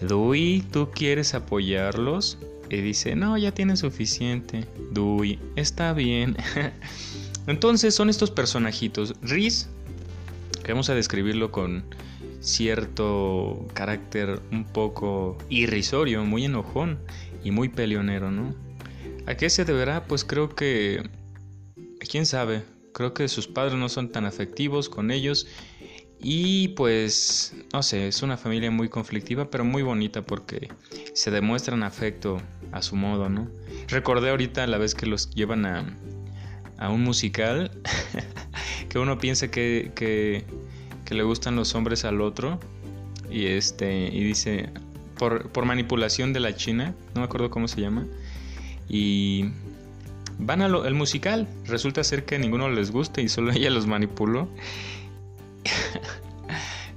Dewey, 0.00 0.62
¿tú 0.62 0.90
quieres 0.90 1.34
apoyarlos? 1.34 2.38
Y 2.76 2.82
dice, 2.82 3.16
no, 3.16 3.36
ya 3.38 3.52
tiene 3.52 3.76
suficiente. 3.76 4.66
Dewey, 4.92 5.38
está 5.56 5.92
bien. 5.92 6.36
Entonces 7.46 7.94
son 7.94 8.08
estos 8.08 8.30
personajitos. 8.30 9.14
Reese, 9.22 9.66
que 10.62 10.72
vamos 10.72 10.88
a 10.90 10.94
describirlo 10.94 11.50
con 11.50 11.84
cierto 12.40 13.68
carácter 13.74 14.40
un 14.50 14.64
poco 14.64 15.38
irrisorio, 15.48 16.24
muy 16.24 16.44
enojón 16.44 16.98
y 17.44 17.50
muy 17.50 17.68
peleonero, 17.68 18.30
¿no? 18.30 18.54
¿A 19.26 19.36
qué 19.36 19.50
se 19.50 19.64
deberá? 19.64 20.04
Pues 20.04 20.24
creo 20.24 20.54
que... 20.54 21.08
¿Quién 22.10 22.26
sabe? 22.26 22.64
Creo 22.92 23.14
que 23.14 23.28
sus 23.28 23.46
padres 23.46 23.74
no 23.74 23.88
son 23.88 24.10
tan 24.10 24.24
afectivos 24.24 24.88
con 24.88 25.10
ellos 25.10 25.46
y 26.24 26.68
pues, 26.68 27.52
no 27.72 27.82
sé, 27.82 28.06
es 28.06 28.22
una 28.22 28.36
familia 28.36 28.70
muy 28.70 28.88
conflictiva, 28.88 29.50
pero 29.50 29.64
muy 29.64 29.82
bonita 29.82 30.22
porque 30.22 30.68
se 31.14 31.32
demuestran 31.32 31.82
afecto 31.82 32.40
a 32.72 32.82
su 32.82 32.96
modo, 32.96 33.28
¿no? 33.28 33.48
Recordé 33.88 34.30
ahorita 34.30 34.66
la 34.66 34.78
vez 34.78 34.94
que 34.94 35.06
los 35.06 35.30
llevan 35.30 35.66
a, 35.66 35.96
a 36.78 36.90
un 36.90 37.02
musical, 37.02 37.70
que 38.88 38.98
uno 38.98 39.18
piensa 39.18 39.50
que, 39.50 39.92
que, 39.94 40.44
le 41.14 41.22
gustan 41.24 41.56
los 41.56 41.74
hombres 41.74 42.06
al 42.06 42.22
otro, 42.22 42.58
y, 43.30 43.44
este, 43.44 44.08
y 44.08 44.24
dice, 44.24 44.70
por, 45.18 45.50
por 45.50 45.66
manipulación 45.66 46.32
de 46.32 46.40
la 46.40 46.56
China, 46.56 46.94
no 47.14 47.20
me 47.20 47.26
acuerdo 47.26 47.50
cómo 47.50 47.68
se 47.68 47.82
llama, 47.82 48.06
y 48.88 49.50
van 50.38 50.62
al 50.62 50.94
musical, 50.94 51.46
resulta 51.66 52.02
ser 52.02 52.24
que 52.24 52.38
ninguno 52.38 52.70
les 52.70 52.90
gusta 52.90 53.20
y 53.20 53.28
solo 53.28 53.52
ella 53.54 53.70
los 53.70 53.86
manipuló. 53.86 54.48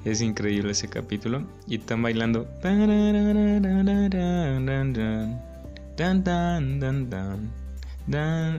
Es 0.06 0.22
increíble 0.22 0.74
ese 0.74 0.88
capítulo. 0.88 1.48
Y 1.68 1.78
están 1.78 2.04
bailando. 2.04 2.48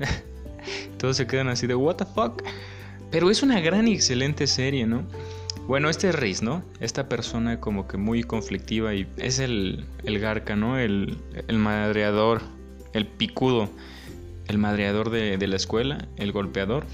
Todos 0.99 1.17
se 1.17 1.27
quedan 1.27 1.49
así 1.49 1.67
de 1.67 1.75
what 1.75 1.97
the 1.97 2.05
fuck. 2.05 2.43
Pero 3.11 3.31
es 3.31 3.43
una 3.43 3.61
gran 3.61 3.87
y 3.89 3.95
excelente 3.95 4.47
serie, 4.47 4.87
¿no? 4.87 5.05
Bueno, 5.69 5.91
este 5.91 6.09
es 6.09 6.15
Riz, 6.15 6.43
¿no? 6.43 6.63
Esta 6.81 7.09
persona 7.09 7.61
como 7.61 7.89
que 7.89 7.97
muy 7.97 8.23
conflictiva 8.23 8.95
y 8.95 9.07
es 9.17 9.39
el, 9.39 9.85
el 10.05 10.19
garca, 10.19 10.57
¿no? 10.57 10.79
El, 10.79 11.19
el 11.49 11.59
madreador, 11.59 12.43
el 12.93 13.07
picudo, 13.07 13.69
el 14.49 14.59
madreador 14.59 15.11
de, 15.11 15.39
de 15.39 15.47
la 15.47 15.57
escuela, 15.57 16.09
el 16.17 16.33
golpeador. 16.33 16.85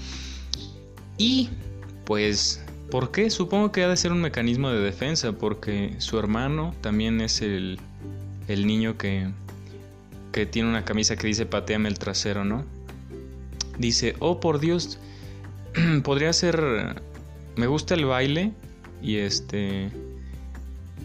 Y 1.17 1.49
pues 2.05 2.63
¿Por 2.93 3.09
qué? 3.09 3.31
Supongo 3.31 3.71
que 3.71 3.83
ha 3.83 3.87
de 3.87 3.97
ser 3.97 4.11
un 4.11 4.21
mecanismo 4.21 4.69
de 4.69 4.79
defensa, 4.79 5.31
porque 5.31 5.95
su 5.97 6.19
hermano 6.19 6.75
también 6.81 7.21
es 7.21 7.41
el, 7.41 7.79
el 8.47 8.67
niño 8.67 8.99
que, 8.99 9.31
que 10.33 10.45
tiene 10.45 10.67
una 10.67 10.83
camisa 10.83 11.15
que 11.15 11.27
dice 11.27 11.45
pateame 11.45 11.87
el 11.87 11.97
trasero, 11.97 12.43
¿no? 12.43 12.65
Dice, 13.77 14.15
oh 14.19 14.41
por 14.41 14.59
Dios, 14.59 14.99
podría 16.03 16.33
ser, 16.33 17.01
me 17.55 17.67
gusta 17.67 17.93
el 17.93 18.05
baile 18.05 18.51
y 19.01 19.17
este... 19.17 19.89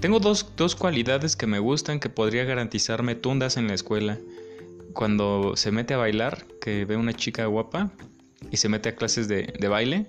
Tengo 0.00 0.20
dos, 0.20 0.52
dos 0.56 0.76
cualidades 0.76 1.36
que 1.36 1.46
me 1.46 1.58
gustan 1.58 2.00
que 2.00 2.08
podría 2.08 2.44
garantizarme 2.44 3.14
tundas 3.16 3.56
en 3.56 3.66
la 3.66 3.74
escuela. 3.74 4.16
Cuando 4.92 5.56
se 5.56 5.72
mete 5.72 5.94
a 5.94 5.96
bailar, 5.96 6.44
que 6.60 6.84
ve 6.84 6.96
una 6.96 7.12
chica 7.12 7.46
guapa, 7.46 7.90
y 8.50 8.56
se 8.56 8.68
mete 8.68 8.88
a 8.88 8.96
clases 8.96 9.28
de, 9.28 9.52
baile 9.68 10.06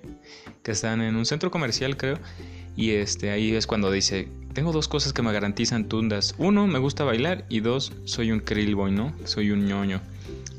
que 0.62 0.72
están 0.72 1.00
en 1.00 1.16
un 1.16 1.26
centro 1.26 1.50
comercial 1.50 1.96
creo 1.96 2.18
y 2.76 2.90
este 2.92 3.30
ahí 3.30 3.54
es 3.54 3.66
cuando 3.66 3.90
dice 3.90 4.28
tengo 4.52 4.72
dos 4.72 4.88
cosas 4.88 5.12
que 5.12 5.22
me 5.22 5.32
garantizan 5.32 5.88
tundas 5.88 6.34
uno 6.38 6.66
me 6.66 6.78
gusta 6.78 7.04
bailar 7.04 7.44
y 7.48 7.60
dos 7.60 7.92
soy 8.04 8.32
un 8.32 8.40
krill 8.40 8.74
boy 8.74 8.92
no 8.92 9.12
soy 9.24 9.50
un 9.50 9.66
ñoño 9.66 10.00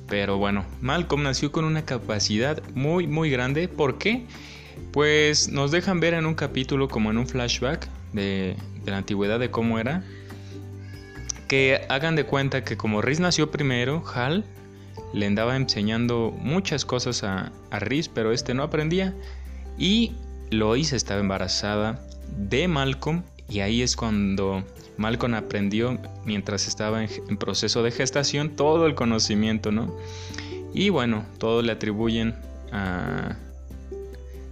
pero 0.07 0.37
bueno 0.37 0.65
Malcolm 0.81 1.23
nació 1.23 1.51
con 1.51 1.65
una 1.65 1.85
capacidad 1.85 2.61
muy 2.73 3.07
muy 3.07 3.29
grande 3.29 3.67
¿por 3.67 3.97
qué? 3.97 4.25
pues 4.91 5.49
nos 5.49 5.71
dejan 5.71 5.99
ver 5.99 6.13
en 6.13 6.25
un 6.25 6.35
capítulo 6.35 6.87
como 6.87 7.11
en 7.11 7.17
un 7.17 7.27
flashback 7.27 7.87
de, 8.13 8.55
de 8.83 8.91
la 8.91 8.97
antigüedad 8.97 9.39
de 9.39 9.51
cómo 9.51 9.79
era 9.79 10.03
Que 11.47 11.81
hagan 11.89 12.15
de 12.15 12.25
cuenta 12.25 12.63
que 12.63 12.77
como 12.77 13.01
Riz 13.01 13.19
nació 13.19 13.51
primero, 13.51 14.03
Hal 14.13 14.45
le 15.13 15.25
andaba 15.25 15.55
enseñando 15.55 16.31
muchas 16.31 16.85
cosas 16.85 17.23
a, 17.23 17.51
a 17.69 17.79
Riz, 17.79 18.07
pero 18.07 18.31
este 18.31 18.53
no 18.53 18.63
aprendía. 18.63 19.13
Y 19.77 20.13
Lois 20.51 20.91
estaba 20.91 21.21
embarazada 21.21 21.99
de 22.37 22.67
Malcolm 22.67 23.23
y 23.49 23.61
ahí 23.61 23.81
es 23.81 23.95
cuando 23.95 24.63
Malcolm 24.97 25.33
aprendió 25.33 25.97
mientras 26.25 26.67
estaba 26.67 27.03
en, 27.03 27.37
proceso 27.37 27.83
de 27.83 27.91
gestación 27.91 28.49
todo 28.49 28.85
el 28.85 28.93
conocimiento, 28.93 29.71
¿no? 29.71 29.95
Y 30.73 30.89
bueno, 30.89 31.25
todos 31.37 31.63
le 31.63 31.71
atribuyen 31.71 32.35
a... 32.71 33.37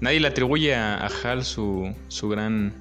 Nadie 0.01 0.21
le 0.21 0.29
atribuye 0.29 0.73
a, 0.73 1.05
Hal 1.23 1.43
su, 1.43 1.93
su 2.07 2.29
gran 2.29 2.73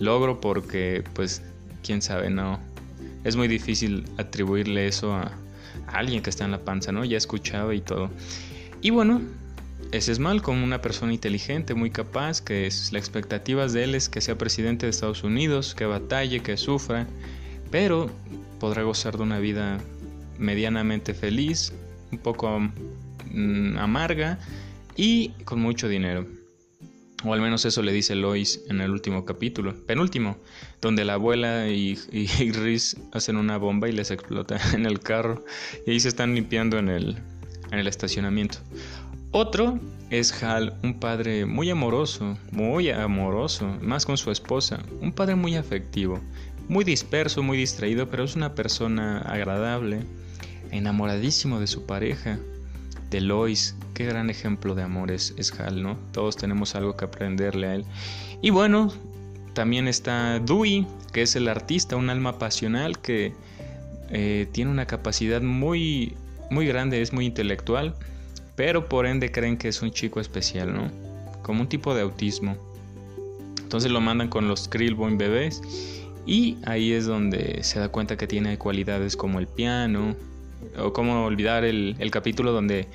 logro 0.00 0.40
porque 0.40 1.04
pues 1.14 1.42
quién 1.84 2.02
sabe, 2.02 2.30
no. 2.30 2.58
Es 3.22 3.36
muy 3.36 3.46
difícil 3.46 4.04
atribuirle 4.18 4.88
eso 4.88 5.14
a, 5.14 5.32
a 5.86 5.98
alguien 5.98 6.22
que 6.22 6.30
está 6.30 6.44
en 6.44 6.50
la 6.50 6.58
panza, 6.58 6.90
¿no? 6.90 7.04
Ya 7.04 7.16
escuchaba 7.16 7.74
y 7.74 7.80
todo. 7.80 8.10
Y 8.82 8.90
bueno, 8.90 9.22
ese 9.92 10.12
es 10.12 10.18
Malcolm, 10.18 10.62
una 10.62 10.80
persona 10.80 11.12
inteligente, 11.12 11.74
muy 11.74 11.90
capaz, 11.90 12.40
que 12.40 12.66
es, 12.66 12.92
las 12.92 13.00
expectativas 13.00 13.72
de 13.72 13.84
él 13.84 13.94
es 13.94 14.08
que 14.08 14.20
sea 14.20 14.36
presidente 14.36 14.86
de 14.86 14.90
Estados 14.90 15.22
Unidos, 15.22 15.74
que 15.74 15.86
batalle, 15.86 16.40
que 16.40 16.56
sufra, 16.56 17.06
pero 17.70 18.10
podrá 18.58 18.82
gozar 18.82 19.16
de 19.16 19.22
una 19.22 19.38
vida 19.38 19.78
medianamente 20.38 21.14
feliz, 21.14 21.72
un 22.10 22.18
poco 22.18 22.60
mm, 23.30 23.78
amarga 23.78 24.38
y 24.96 25.30
con 25.44 25.60
mucho 25.60 25.88
dinero. 25.88 26.26
O 27.24 27.32
al 27.32 27.40
menos 27.40 27.64
eso 27.64 27.82
le 27.82 27.92
dice 27.92 28.14
Lois 28.14 28.62
en 28.68 28.80
el 28.80 28.90
último 28.90 29.24
capítulo, 29.24 29.74
penúltimo, 29.86 30.36
donde 30.80 31.04
la 31.04 31.14
abuela 31.14 31.68
y, 31.68 31.98
y, 32.12 32.28
hacen 33.12 33.36
una 33.36 33.56
bomba 33.56 33.88
y 33.88 33.92
les 33.92 34.10
explota 34.10 34.58
en 34.74 34.86
el 34.86 35.00
carro 35.00 35.44
y 35.86 35.92
ahí 35.92 36.00
se 36.00 36.08
están 36.08 36.34
limpiando 36.34 36.78
en 36.78 36.88
el, 36.88 37.16
en 37.70 37.78
el 37.78 37.86
estacionamiento. 37.86 38.58
Otro 39.36 39.80
es 40.10 40.44
Hal, 40.44 40.78
un 40.84 41.00
padre 41.00 41.44
muy 41.44 41.68
amoroso, 41.68 42.38
muy 42.52 42.90
amoroso, 42.90 43.66
más 43.82 44.06
con 44.06 44.16
su 44.16 44.30
esposa, 44.30 44.78
un 45.00 45.10
padre 45.10 45.34
muy 45.34 45.56
afectivo, 45.56 46.20
muy 46.68 46.84
disperso, 46.84 47.42
muy 47.42 47.58
distraído, 47.58 48.08
pero 48.08 48.22
es 48.22 48.36
una 48.36 48.54
persona 48.54 49.18
agradable, 49.22 50.04
enamoradísimo 50.70 51.58
de 51.58 51.66
su 51.66 51.84
pareja, 51.84 52.38
de 53.10 53.20
Lois, 53.20 53.74
qué 53.92 54.04
gran 54.04 54.30
ejemplo 54.30 54.76
de 54.76 54.84
amor 54.84 55.10
es, 55.10 55.34
Hal, 55.58 55.82
¿no? 55.82 55.98
Todos 56.12 56.36
tenemos 56.36 56.76
algo 56.76 56.96
que 56.96 57.06
aprenderle 57.06 57.66
a 57.66 57.74
él. 57.74 57.84
Y 58.40 58.50
bueno, 58.50 58.92
también 59.52 59.88
está 59.88 60.38
Dewey, 60.38 60.86
que 61.12 61.22
es 61.22 61.34
el 61.34 61.48
artista, 61.48 61.96
un 61.96 62.08
alma 62.08 62.38
pasional 62.38 63.00
que 63.00 63.32
eh, 64.10 64.46
tiene 64.52 64.70
una 64.70 64.86
capacidad 64.86 65.42
muy, 65.42 66.14
muy 66.52 66.68
grande, 66.68 67.02
es 67.02 67.12
muy 67.12 67.26
intelectual 67.26 67.96
pero 68.56 68.88
por 68.88 69.06
ende 69.06 69.32
creen 69.32 69.56
que 69.56 69.68
es 69.68 69.82
un 69.82 69.90
chico 69.90 70.20
especial, 70.20 70.72
¿no? 70.72 70.90
Como 71.42 71.62
un 71.62 71.68
tipo 71.68 71.94
de 71.94 72.02
autismo. 72.02 72.56
Entonces 73.60 73.90
lo 73.90 74.00
mandan 74.00 74.28
con 74.28 74.48
los 74.48 74.68
Krillbone 74.68 75.16
bebés 75.16 75.60
y 76.26 76.58
ahí 76.64 76.92
es 76.92 77.06
donde 77.06 77.62
se 77.62 77.78
da 77.80 77.88
cuenta 77.88 78.16
que 78.16 78.26
tiene 78.26 78.56
cualidades 78.56 79.16
como 79.16 79.38
el 79.38 79.46
piano, 79.46 80.16
o 80.78 80.92
como 80.92 81.24
olvidar 81.24 81.64
el, 81.64 81.96
capítulo 82.10 82.52
donde 82.52 82.88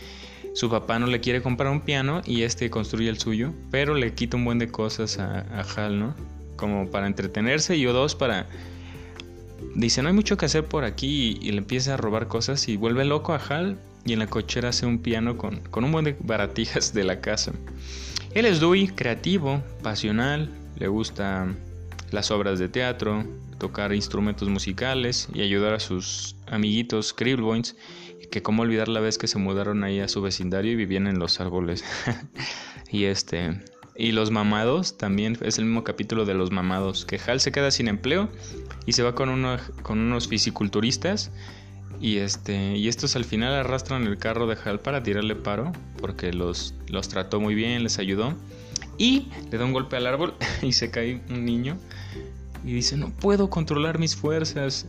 su 0.54 0.70
papá 0.70 1.00
no 1.00 1.08
le 1.08 1.20
quiere 1.20 1.42
comprar 1.42 1.72
un 1.72 1.82
piano 1.82 2.22
y 2.26 2.42
este 2.42 2.70
construye 2.70 3.10
el 3.10 3.20
suyo, 3.20 3.54
pero 3.72 3.94
le 3.94 4.14
quita 4.14 4.38
un 4.38 4.46
buen 4.46 4.60
de 4.60 4.70
cosas 4.70 5.20
a, 5.20 5.42
a 5.42 5.62
Hal, 5.62 6.00
¿no? 6.00 6.16
Como 6.56 6.90
para 6.90 7.08
entretenerse 7.08 7.78
y 7.78 7.86
o 7.86 7.94
dos 7.94 8.16
para... 8.16 8.48
Dice, 9.76 10.02
no 10.02 10.08
hay 10.08 10.16
mucho 10.16 10.38
que 10.38 10.46
hacer 10.46 10.66
por 10.66 10.84
aquí 10.84 11.38
y, 11.42 11.48
y 11.48 11.52
le 11.52 11.60
empieza 11.60 11.94
a 11.94 11.98
robar 11.98 12.28
cosas 12.28 12.68
y 12.68 12.78
vuelve 12.78 13.06
loco 13.06 13.34
a 13.34 13.38
Hal 13.38 13.78
y 14.06 14.14
en 14.14 14.20
la 14.20 14.28
cochera 14.28 14.70
hace 14.70 14.86
un 14.86 15.00
piano 15.00 15.38
con, 15.38 15.62
un 15.72 15.92
buen 15.92 16.06
de 16.06 16.16
baratijas 16.20 16.94
de 16.94 17.04
la 17.04 17.22
casa. 17.22 17.52
Él 18.34 18.46
es 18.46 18.60
Dewey, 18.60 18.88
creativo, 18.88 19.64
pasional, 19.82 20.50
le 20.78 20.88
gusta 20.88 21.48
las 22.12 22.32
obras 22.32 22.60
de 22.60 22.70
teatro, 22.70 23.26
tocar 23.58 23.94
instrumentos 23.94 24.48
musicales 24.50 25.28
y 25.34 25.42
ayudar 25.42 25.74
a 25.74 25.80
sus 25.80 26.36
amiguitos 26.48 27.14
Cribbleboys, 27.14 27.76
que 28.32 28.42
como 28.42 28.62
olvidar 28.62 28.88
la 28.88 29.00
vez 29.00 29.18
que 29.18 29.28
se 29.28 29.40
mudaron 29.40 29.84
ahí 29.84 30.00
a 30.00 30.08
su 30.08 30.22
vecindario 30.22 30.72
y 30.72 30.76
vivían 30.76 31.08
en 31.08 31.20
los 31.20 31.40
árboles. 31.40 31.84
y 32.92 33.06
este 33.06 33.60
y 34.00 34.14
los 34.14 34.32
mamados 34.32 34.98
también 34.98 35.38
es 35.42 35.58
el 35.58 35.66
mismo 35.66 35.84
capítulo 35.84 36.24
de 36.24 36.34
los 36.34 36.52
mamados, 36.52 37.04
que 37.04 37.20
Hal 37.20 37.42
se 37.42 37.52
queda 37.52 37.70
sin 37.70 37.90
empleo 37.90 38.30
y 38.86 38.94
se 38.94 39.04
va 39.04 39.14
con, 39.14 39.28
uno, 39.28 39.58
con 39.84 40.00
unos 40.00 40.30
fisiculturistas 40.30 41.32
y, 42.02 42.18
este, 42.18 42.78
y 42.78 42.88
estos 42.88 43.16
al 43.16 43.26
final 43.26 43.54
arrastran 43.54 44.08
el 44.08 44.18
carro 44.18 44.48
de 44.48 44.58
Hal 44.64 44.80
para 44.80 45.04
tirarle 45.04 45.36
paro, 45.36 45.74
porque 46.00 46.32
los, 46.32 46.74
los 46.88 47.10
trató 47.10 47.42
muy 47.42 47.56
bien, 47.56 47.84
les 47.84 48.00
ayudó. 48.00 48.34
Y 48.98 49.28
le 49.52 49.58
da 49.58 49.66
un 49.66 49.74
golpe 49.74 49.98
al 49.98 50.08
árbol 50.08 50.34
y 50.62 50.74
se 50.74 50.92
cae 50.92 51.22
un 51.30 51.46
niño. 51.46 51.78
Y 52.64 52.74
dice, 52.74 52.98
no 52.98 53.10
puedo 53.10 53.50
controlar 53.50 54.00
mis 54.00 54.16
fuerzas. 54.16 54.86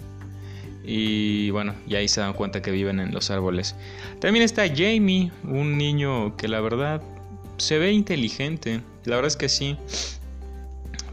Y 0.85 1.51
bueno, 1.51 1.75
y 1.87 1.95
ahí 1.97 2.09
se 2.09 2.21
dan 2.21 2.33
cuenta 2.33 2.63
que 2.63 2.71
viven 2.71 3.01
en 3.01 3.13
los 3.13 3.31
árboles. 3.31 3.77
También 4.21 4.45
está 4.45 4.67
Jamie, 4.69 5.31
un 5.45 5.79
niño 5.79 6.37
que 6.37 6.49
la 6.49 6.61
verdad 6.61 7.03
se 7.59 7.79
ve 7.79 7.93
inteligente. 7.93 8.81
La 9.05 9.17
verdad 9.17 9.29
es 9.29 9.37
que 9.37 9.49
sí. 9.49 9.77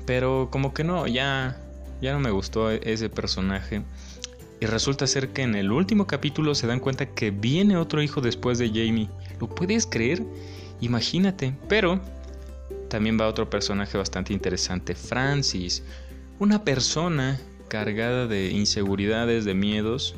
Pero 0.05 0.49
como 0.51 0.73
que 0.73 0.83
no, 0.83 1.05
ya, 1.07 1.59
ya 2.01 2.13
no 2.13 2.19
me 2.19 2.31
gustó 2.31 2.71
ese 2.71 3.09
personaje. 3.09 3.83
Y 4.59 4.65
resulta 4.65 5.05
ser 5.05 5.29
que 5.29 5.43
en 5.43 5.55
el 5.55 5.71
último 5.71 6.07
capítulo 6.07 6.55
se 6.55 6.67
dan 6.67 6.79
cuenta 6.79 7.05
que 7.05 7.31
viene 7.31 7.77
otro 7.77 8.01
hijo 8.01 8.21
después 8.21 8.57
de 8.57 8.69
Jamie. 8.69 9.09
¿Lo 9.39 9.47
puedes 9.47 9.85
creer? 9.85 10.23
Imagínate. 10.81 11.53
Pero 11.69 12.01
también 12.89 13.19
va 13.19 13.27
otro 13.27 13.49
personaje 13.49 13.97
bastante 13.97 14.33
interesante, 14.33 14.95
Francis. 14.95 15.83
Una 16.39 16.63
persona 16.63 17.39
cargada 17.67 18.27
de 18.27 18.51
inseguridades, 18.51 19.45
de 19.45 19.53
miedos 19.53 20.15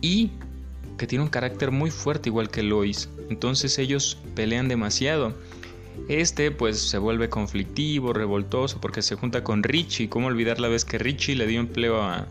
y 0.00 0.32
que 0.98 1.06
tiene 1.06 1.24
un 1.24 1.30
carácter 1.30 1.70
muy 1.70 1.90
fuerte 1.90 2.28
igual 2.28 2.50
que 2.50 2.62
Lois. 2.62 3.08
Entonces 3.30 3.78
ellos 3.78 4.18
pelean 4.34 4.68
demasiado. 4.68 5.34
Este 6.08 6.50
pues 6.50 6.78
se 6.78 6.98
vuelve 6.98 7.30
conflictivo, 7.30 8.12
revoltoso 8.12 8.80
porque 8.80 9.00
se 9.00 9.14
junta 9.14 9.42
con 9.42 9.62
Richie. 9.62 10.08
¿Cómo 10.08 10.26
olvidar 10.26 10.60
la 10.60 10.68
vez 10.68 10.84
que 10.84 10.98
Richie 10.98 11.36
le 11.36 11.46
dio 11.46 11.60
empleo 11.60 12.02
a, 12.02 12.26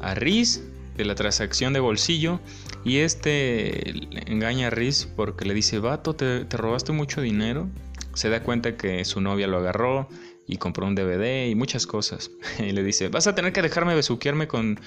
a 0.00 0.14
Riz 0.14 0.62
de 0.96 1.04
la 1.04 1.14
transacción 1.14 1.72
de 1.72 1.80
bolsillo 1.80 2.40
y 2.84 2.98
este 2.98 3.90
engaña 4.30 4.68
a 4.68 4.70
Riz 4.70 5.08
porque 5.16 5.44
le 5.44 5.54
dice, 5.54 5.78
vato, 5.78 6.14
te, 6.14 6.44
robaste 6.50 6.92
mucho 6.92 7.20
dinero. 7.20 7.68
Se 8.14 8.28
da 8.28 8.42
cuenta 8.42 8.76
que 8.76 9.04
su 9.04 9.20
novia 9.20 9.46
lo 9.46 9.58
agarró 9.58 10.08
y 10.46 10.56
compró 10.56 10.86
un 10.86 10.94
DVD 10.94 11.48
y 11.48 11.54
muchas 11.54 11.86
cosas. 11.86 12.30
Y 12.58 12.72
le 12.72 12.82
dice, 12.82 13.08
vas 13.08 13.26
a 13.26 13.34
tener 13.34 13.52
que 13.52 13.62
dejarme 13.62 13.94
besuquearme 13.94 14.48
con 14.48 14.80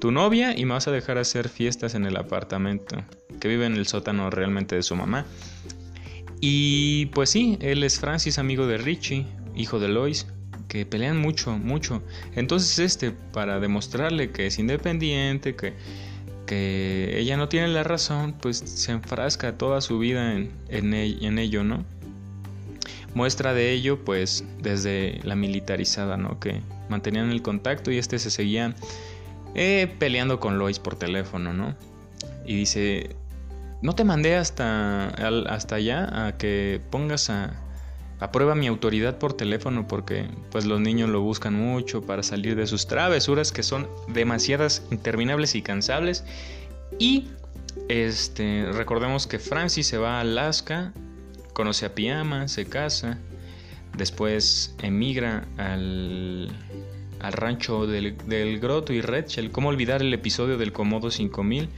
tu 0.00 0.10
novia 0.10 0.56
y 0.56 0.64
me 0.64 0.72
vas 0.72 0.88
a 0.88 0.92
dejar 0.92 1.18
hacer 1.18 1.48
fiestas 1.48 1.94
en 1.94 2.06
el 2.06 2.16
apartamento, 2.16 2.96
que 3.38 3.48
vive 3.48 3.66
en 3.66 3.76
el 3.76 3.86
sótano 3.86 4.30
realmente 4.30 4.76
de 4.76 4.82
su 4.82 4.96
mamá. 4.96 5.26
Y 6.40 7.06
pues 7.06 7.30
sí, 7.30 7.58
él 7.60 7.84
es 7.84 8.00
Francis, 8.00 8.38
amigo 8.38 8.66
de 8.66 8.78
Richie, 8.78 9.26
hijo 9.54 9.78
de 9.78 9.88
Lois, 9.88 10.26
que 10.70 10.86
pelean 10.86 11.18
mucho, 11.18 11.58
mucho. 11.58 12.00
Entonces 12.36 12.78
este, 12.78 13.10
para 13.10 13.58
demostrarle 13.58 14.30
que 14.30 14.46
es 14.46 14.60
independiente, 14.60 15.56
que, 15.56 15.74
que 16.46 17.18
ella 17.18 17.36
no 17.36 17.48
tiene 17.48 17.66
la 17.66 17.82
razón, 17.82 18.36
pues 18.40 18.58
se 18.58 18.92
enfrasca 18.92 19.58
toda 19.58 19.80
su 19.80 19.98
vida 19.98 20.32
en, 20.32 20.52
en, 20.68 21.38
ello, 21.40 21.64
¿no? 21.64 21.84
Muestra 23.14 23.52
de 23.52 23.72
ello, 23.72 24.04
pues, 24.04 24.44
desde 24.62 25.18
la 25.24 25.34
militarizada, 25.34 26.16
¿no? 26.16 26.38
Que 26.38 26.60
mantenían 26.88 27.30
el 27.30 27.42
contacto 27.42 27.90
y 27.90 27.98
este 27.98 28.20
se 28.20 28.30
seguía 28.30 28.76
eh, 29.56 29.92
peleando 29.98 30.38
con 30.38 30.56
Lois 30.60 30.78
por 30.78 30.94
teléfono, 30.94 31.52
¿no? 31.52 31.74
Y 32.46 32.54
dice, 32.54 33.16
no 33.82 33.96
te 33.96 34.04
mandé 34.04 34.36
hasta, 34.36 35.08
hasta 35.48 35.74
allá 35.74 36.28
a 36.28 36.38
que 36.38 36.80
pongas 36.90 37.28
a, 37.28 37.60
Aprueba 38.20 38.54
mi 38.54 38.66
autoridad 38.66 39.18
por 39.18 39.32
teléfono 39.32 39.88
porque 39.88 40.28
pues 40.50 40.66
los 40.66 40.78
niños 40.78 41.08
lo 41.08 41.22
buscan 41.22 41.54
mucho 41.54 42.02
para 42.02 42.22
salir 42.22 42.54
de 42.54 42.66
sus 42.66 42.86
travesuras 42.86 43.50
que 43.50 43.62
son 43.62 43.88
demasiadas 44.08 44.82
interminables 44.90 45.54
y 45.54 45.62
cansables 45.62 46.24
y 46.98 47.28
este 47.88 48.66
recordemos 48.72 49.26
que 49.26 49.38
Francis 49.38 49.86
se 49.86 49.96
va 49.96 50.18
a 50.18 50.20
Alaska, 50.20 50.92
conoce 51.54 51.86
a 51.86 51.94
Piama, 51.94 52.46
se 52.48 52.66
casa, 52.66 53.18
después 53.96 54.74
emigra 54.82 55.46
al, 55.56 56.50
al 57.20 57.32
rancho 57.32 57.86
del, 57.86 58.16
del 58.26 58.60
Grotto 58.60 58.92
y 58.92 59.00
Rachel. 59.00 59.50
¿Cómo 59.50 59.68
olvidar 59.68 60.02
el 60.02 60.12
episodio 60.12 60.58
del 60.58 60.72
Comodo 60.72 61.10
5000? 61.10 61.68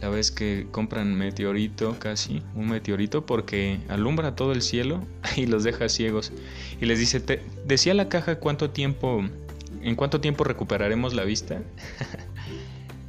La 0.00 0.08
vez 0.08 0.30
que 0.30 0.66
compran 0.70 1.14
meteorito 1.14 1.98
casi, 1.98 2.42
un 2.54 2.68
meteorito 2.68 3.26
porque 3.26 3.80
alumbra 3.88 4.36
todo 4.36 4.52
el 4.52 4.62
cielo 4.62 5.06
y 5.36 5.46
los 5.46 5.64
deja 5.64 5.88
ciegos. 5.88 6.32
Y 6.80 6.86
les 6.86 6.98
dice, 6.98 7.20
te, 7.20 7.42
decía 7.66 7.94
la 7.94 8.08
caja 8.08 8.38
cuánto 8.38 8.70
tiempo, 8.70 9.24
en 9.82 9.96
cuánto 9.96 10.20
tiempo 10.20 10.44
recuperaremos 10.44 11.14
la 11.14 11.24
vista. 11.24 11.62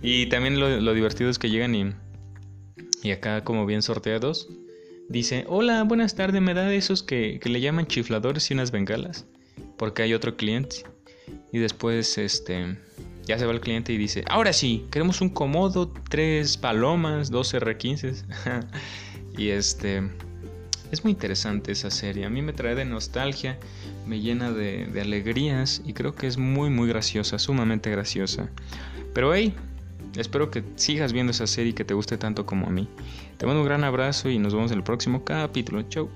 Y 0.02 0.28
también 0.28 0.60
lo, 0.60 0.94
divertido 0.94 1.30
es 1.30 1.40
que 1.40 1.50
llegan 1.50 1.76
y, 1.76 1.94
y 3.04 3.12
acá 3.12 3.44
como 3.44 3.66
bien 3.66 3.82
sorteados. 3.82 4.48
Dice, 5.10 5.46
hola, 5.48 5.84
buenas 5.84 6.16
tardes, 6.16 6.42
¿me 6.42 6.54
da 6.54 6.74
esos 6.74 7.04
que, 7.04 7.40
que 7.42 7.50
le 7.50 7.60
llaman 7.62 7.88
chifladores 7.88 8.50
y 8.50 8.54
unas 8.54 8.72
bengalas? 8.72 9.26
Porque 9.78 10.04
hay 10.04 10.14
otro 10.14 10.38
cliente. 10.38 10.84
Y 11.52 11.58
después, 11.58 12.18
este, 12.18 12.78
ya 13.30 13.38
se 13.38 13.46
va 13.46 13.52
el 13.52 13.62
cliente 13.62 13.94
y 13.94 13.98
dice, 13.98 14.24
ahora 14.28 14.54
sí, 14.54 14.88
queremos 14.90 15.22
un 15.22 15.30
comodo, 15.30 15.94
tres 16.10 16.58
palomas, 16.58 17.30
dos 17.30 17.54
R15. 17.54 18.24
y 19.38 19.50
este, 19.50 20.02
es 20.92 21.04
muy 21.04 21.12
interesante 21.12 21.72
esa 21.72 21.92
serie. 21.92 22.26
A 22.26 22.32
mí 22.32 22.42
me 22.42 22.54
trae 22.54 22.74
de 22.74 22.86
nostalgia, 22.86 23.60
me 24.08 24.20
llena 24.20 24.52
de, 24.52 24.88
de 24.88 25.02
alegrías 25.02 25.84
y 25.86 25.94
creo 25.94 26.16
que 26.16 26.26
es 26.26 26.40
muy, 26.40 26.72
muy 26.72 26.88
graciosa, 26.88 27.38
sumamente 27.38 27.92
graciosa. 27.92 28.50
Pero 29.14 29.36
hey, 29.36 29.54
espero 30.16 30.50
que 30.50 30.64
sigas 30.76 31.14
viendo 31.14 31.30
esa 31.30 31.46
serie 31.46 31.70
y 31.70 31.74
que 31.74 31.86
te 31.86 31.94
guste 31.94 32.18
tanto 32.18 32.48
como 32.48 32.66
a 32.66 32.72
mí. 32.72 32.88
Te 33.38 33.46
mando 33.46 33.62
un 33.62 33.68
gran 33.68 33.84
abrazo 33.84 34.32
y 34.32 34.40
nos 34.40 34.56
vemos 34.56 34.72
en 34.72 34.80
el 34.80 34.84
próximo 34.84 35.24
capítulo. 35.24 35.84
Chau. 35.84 36.10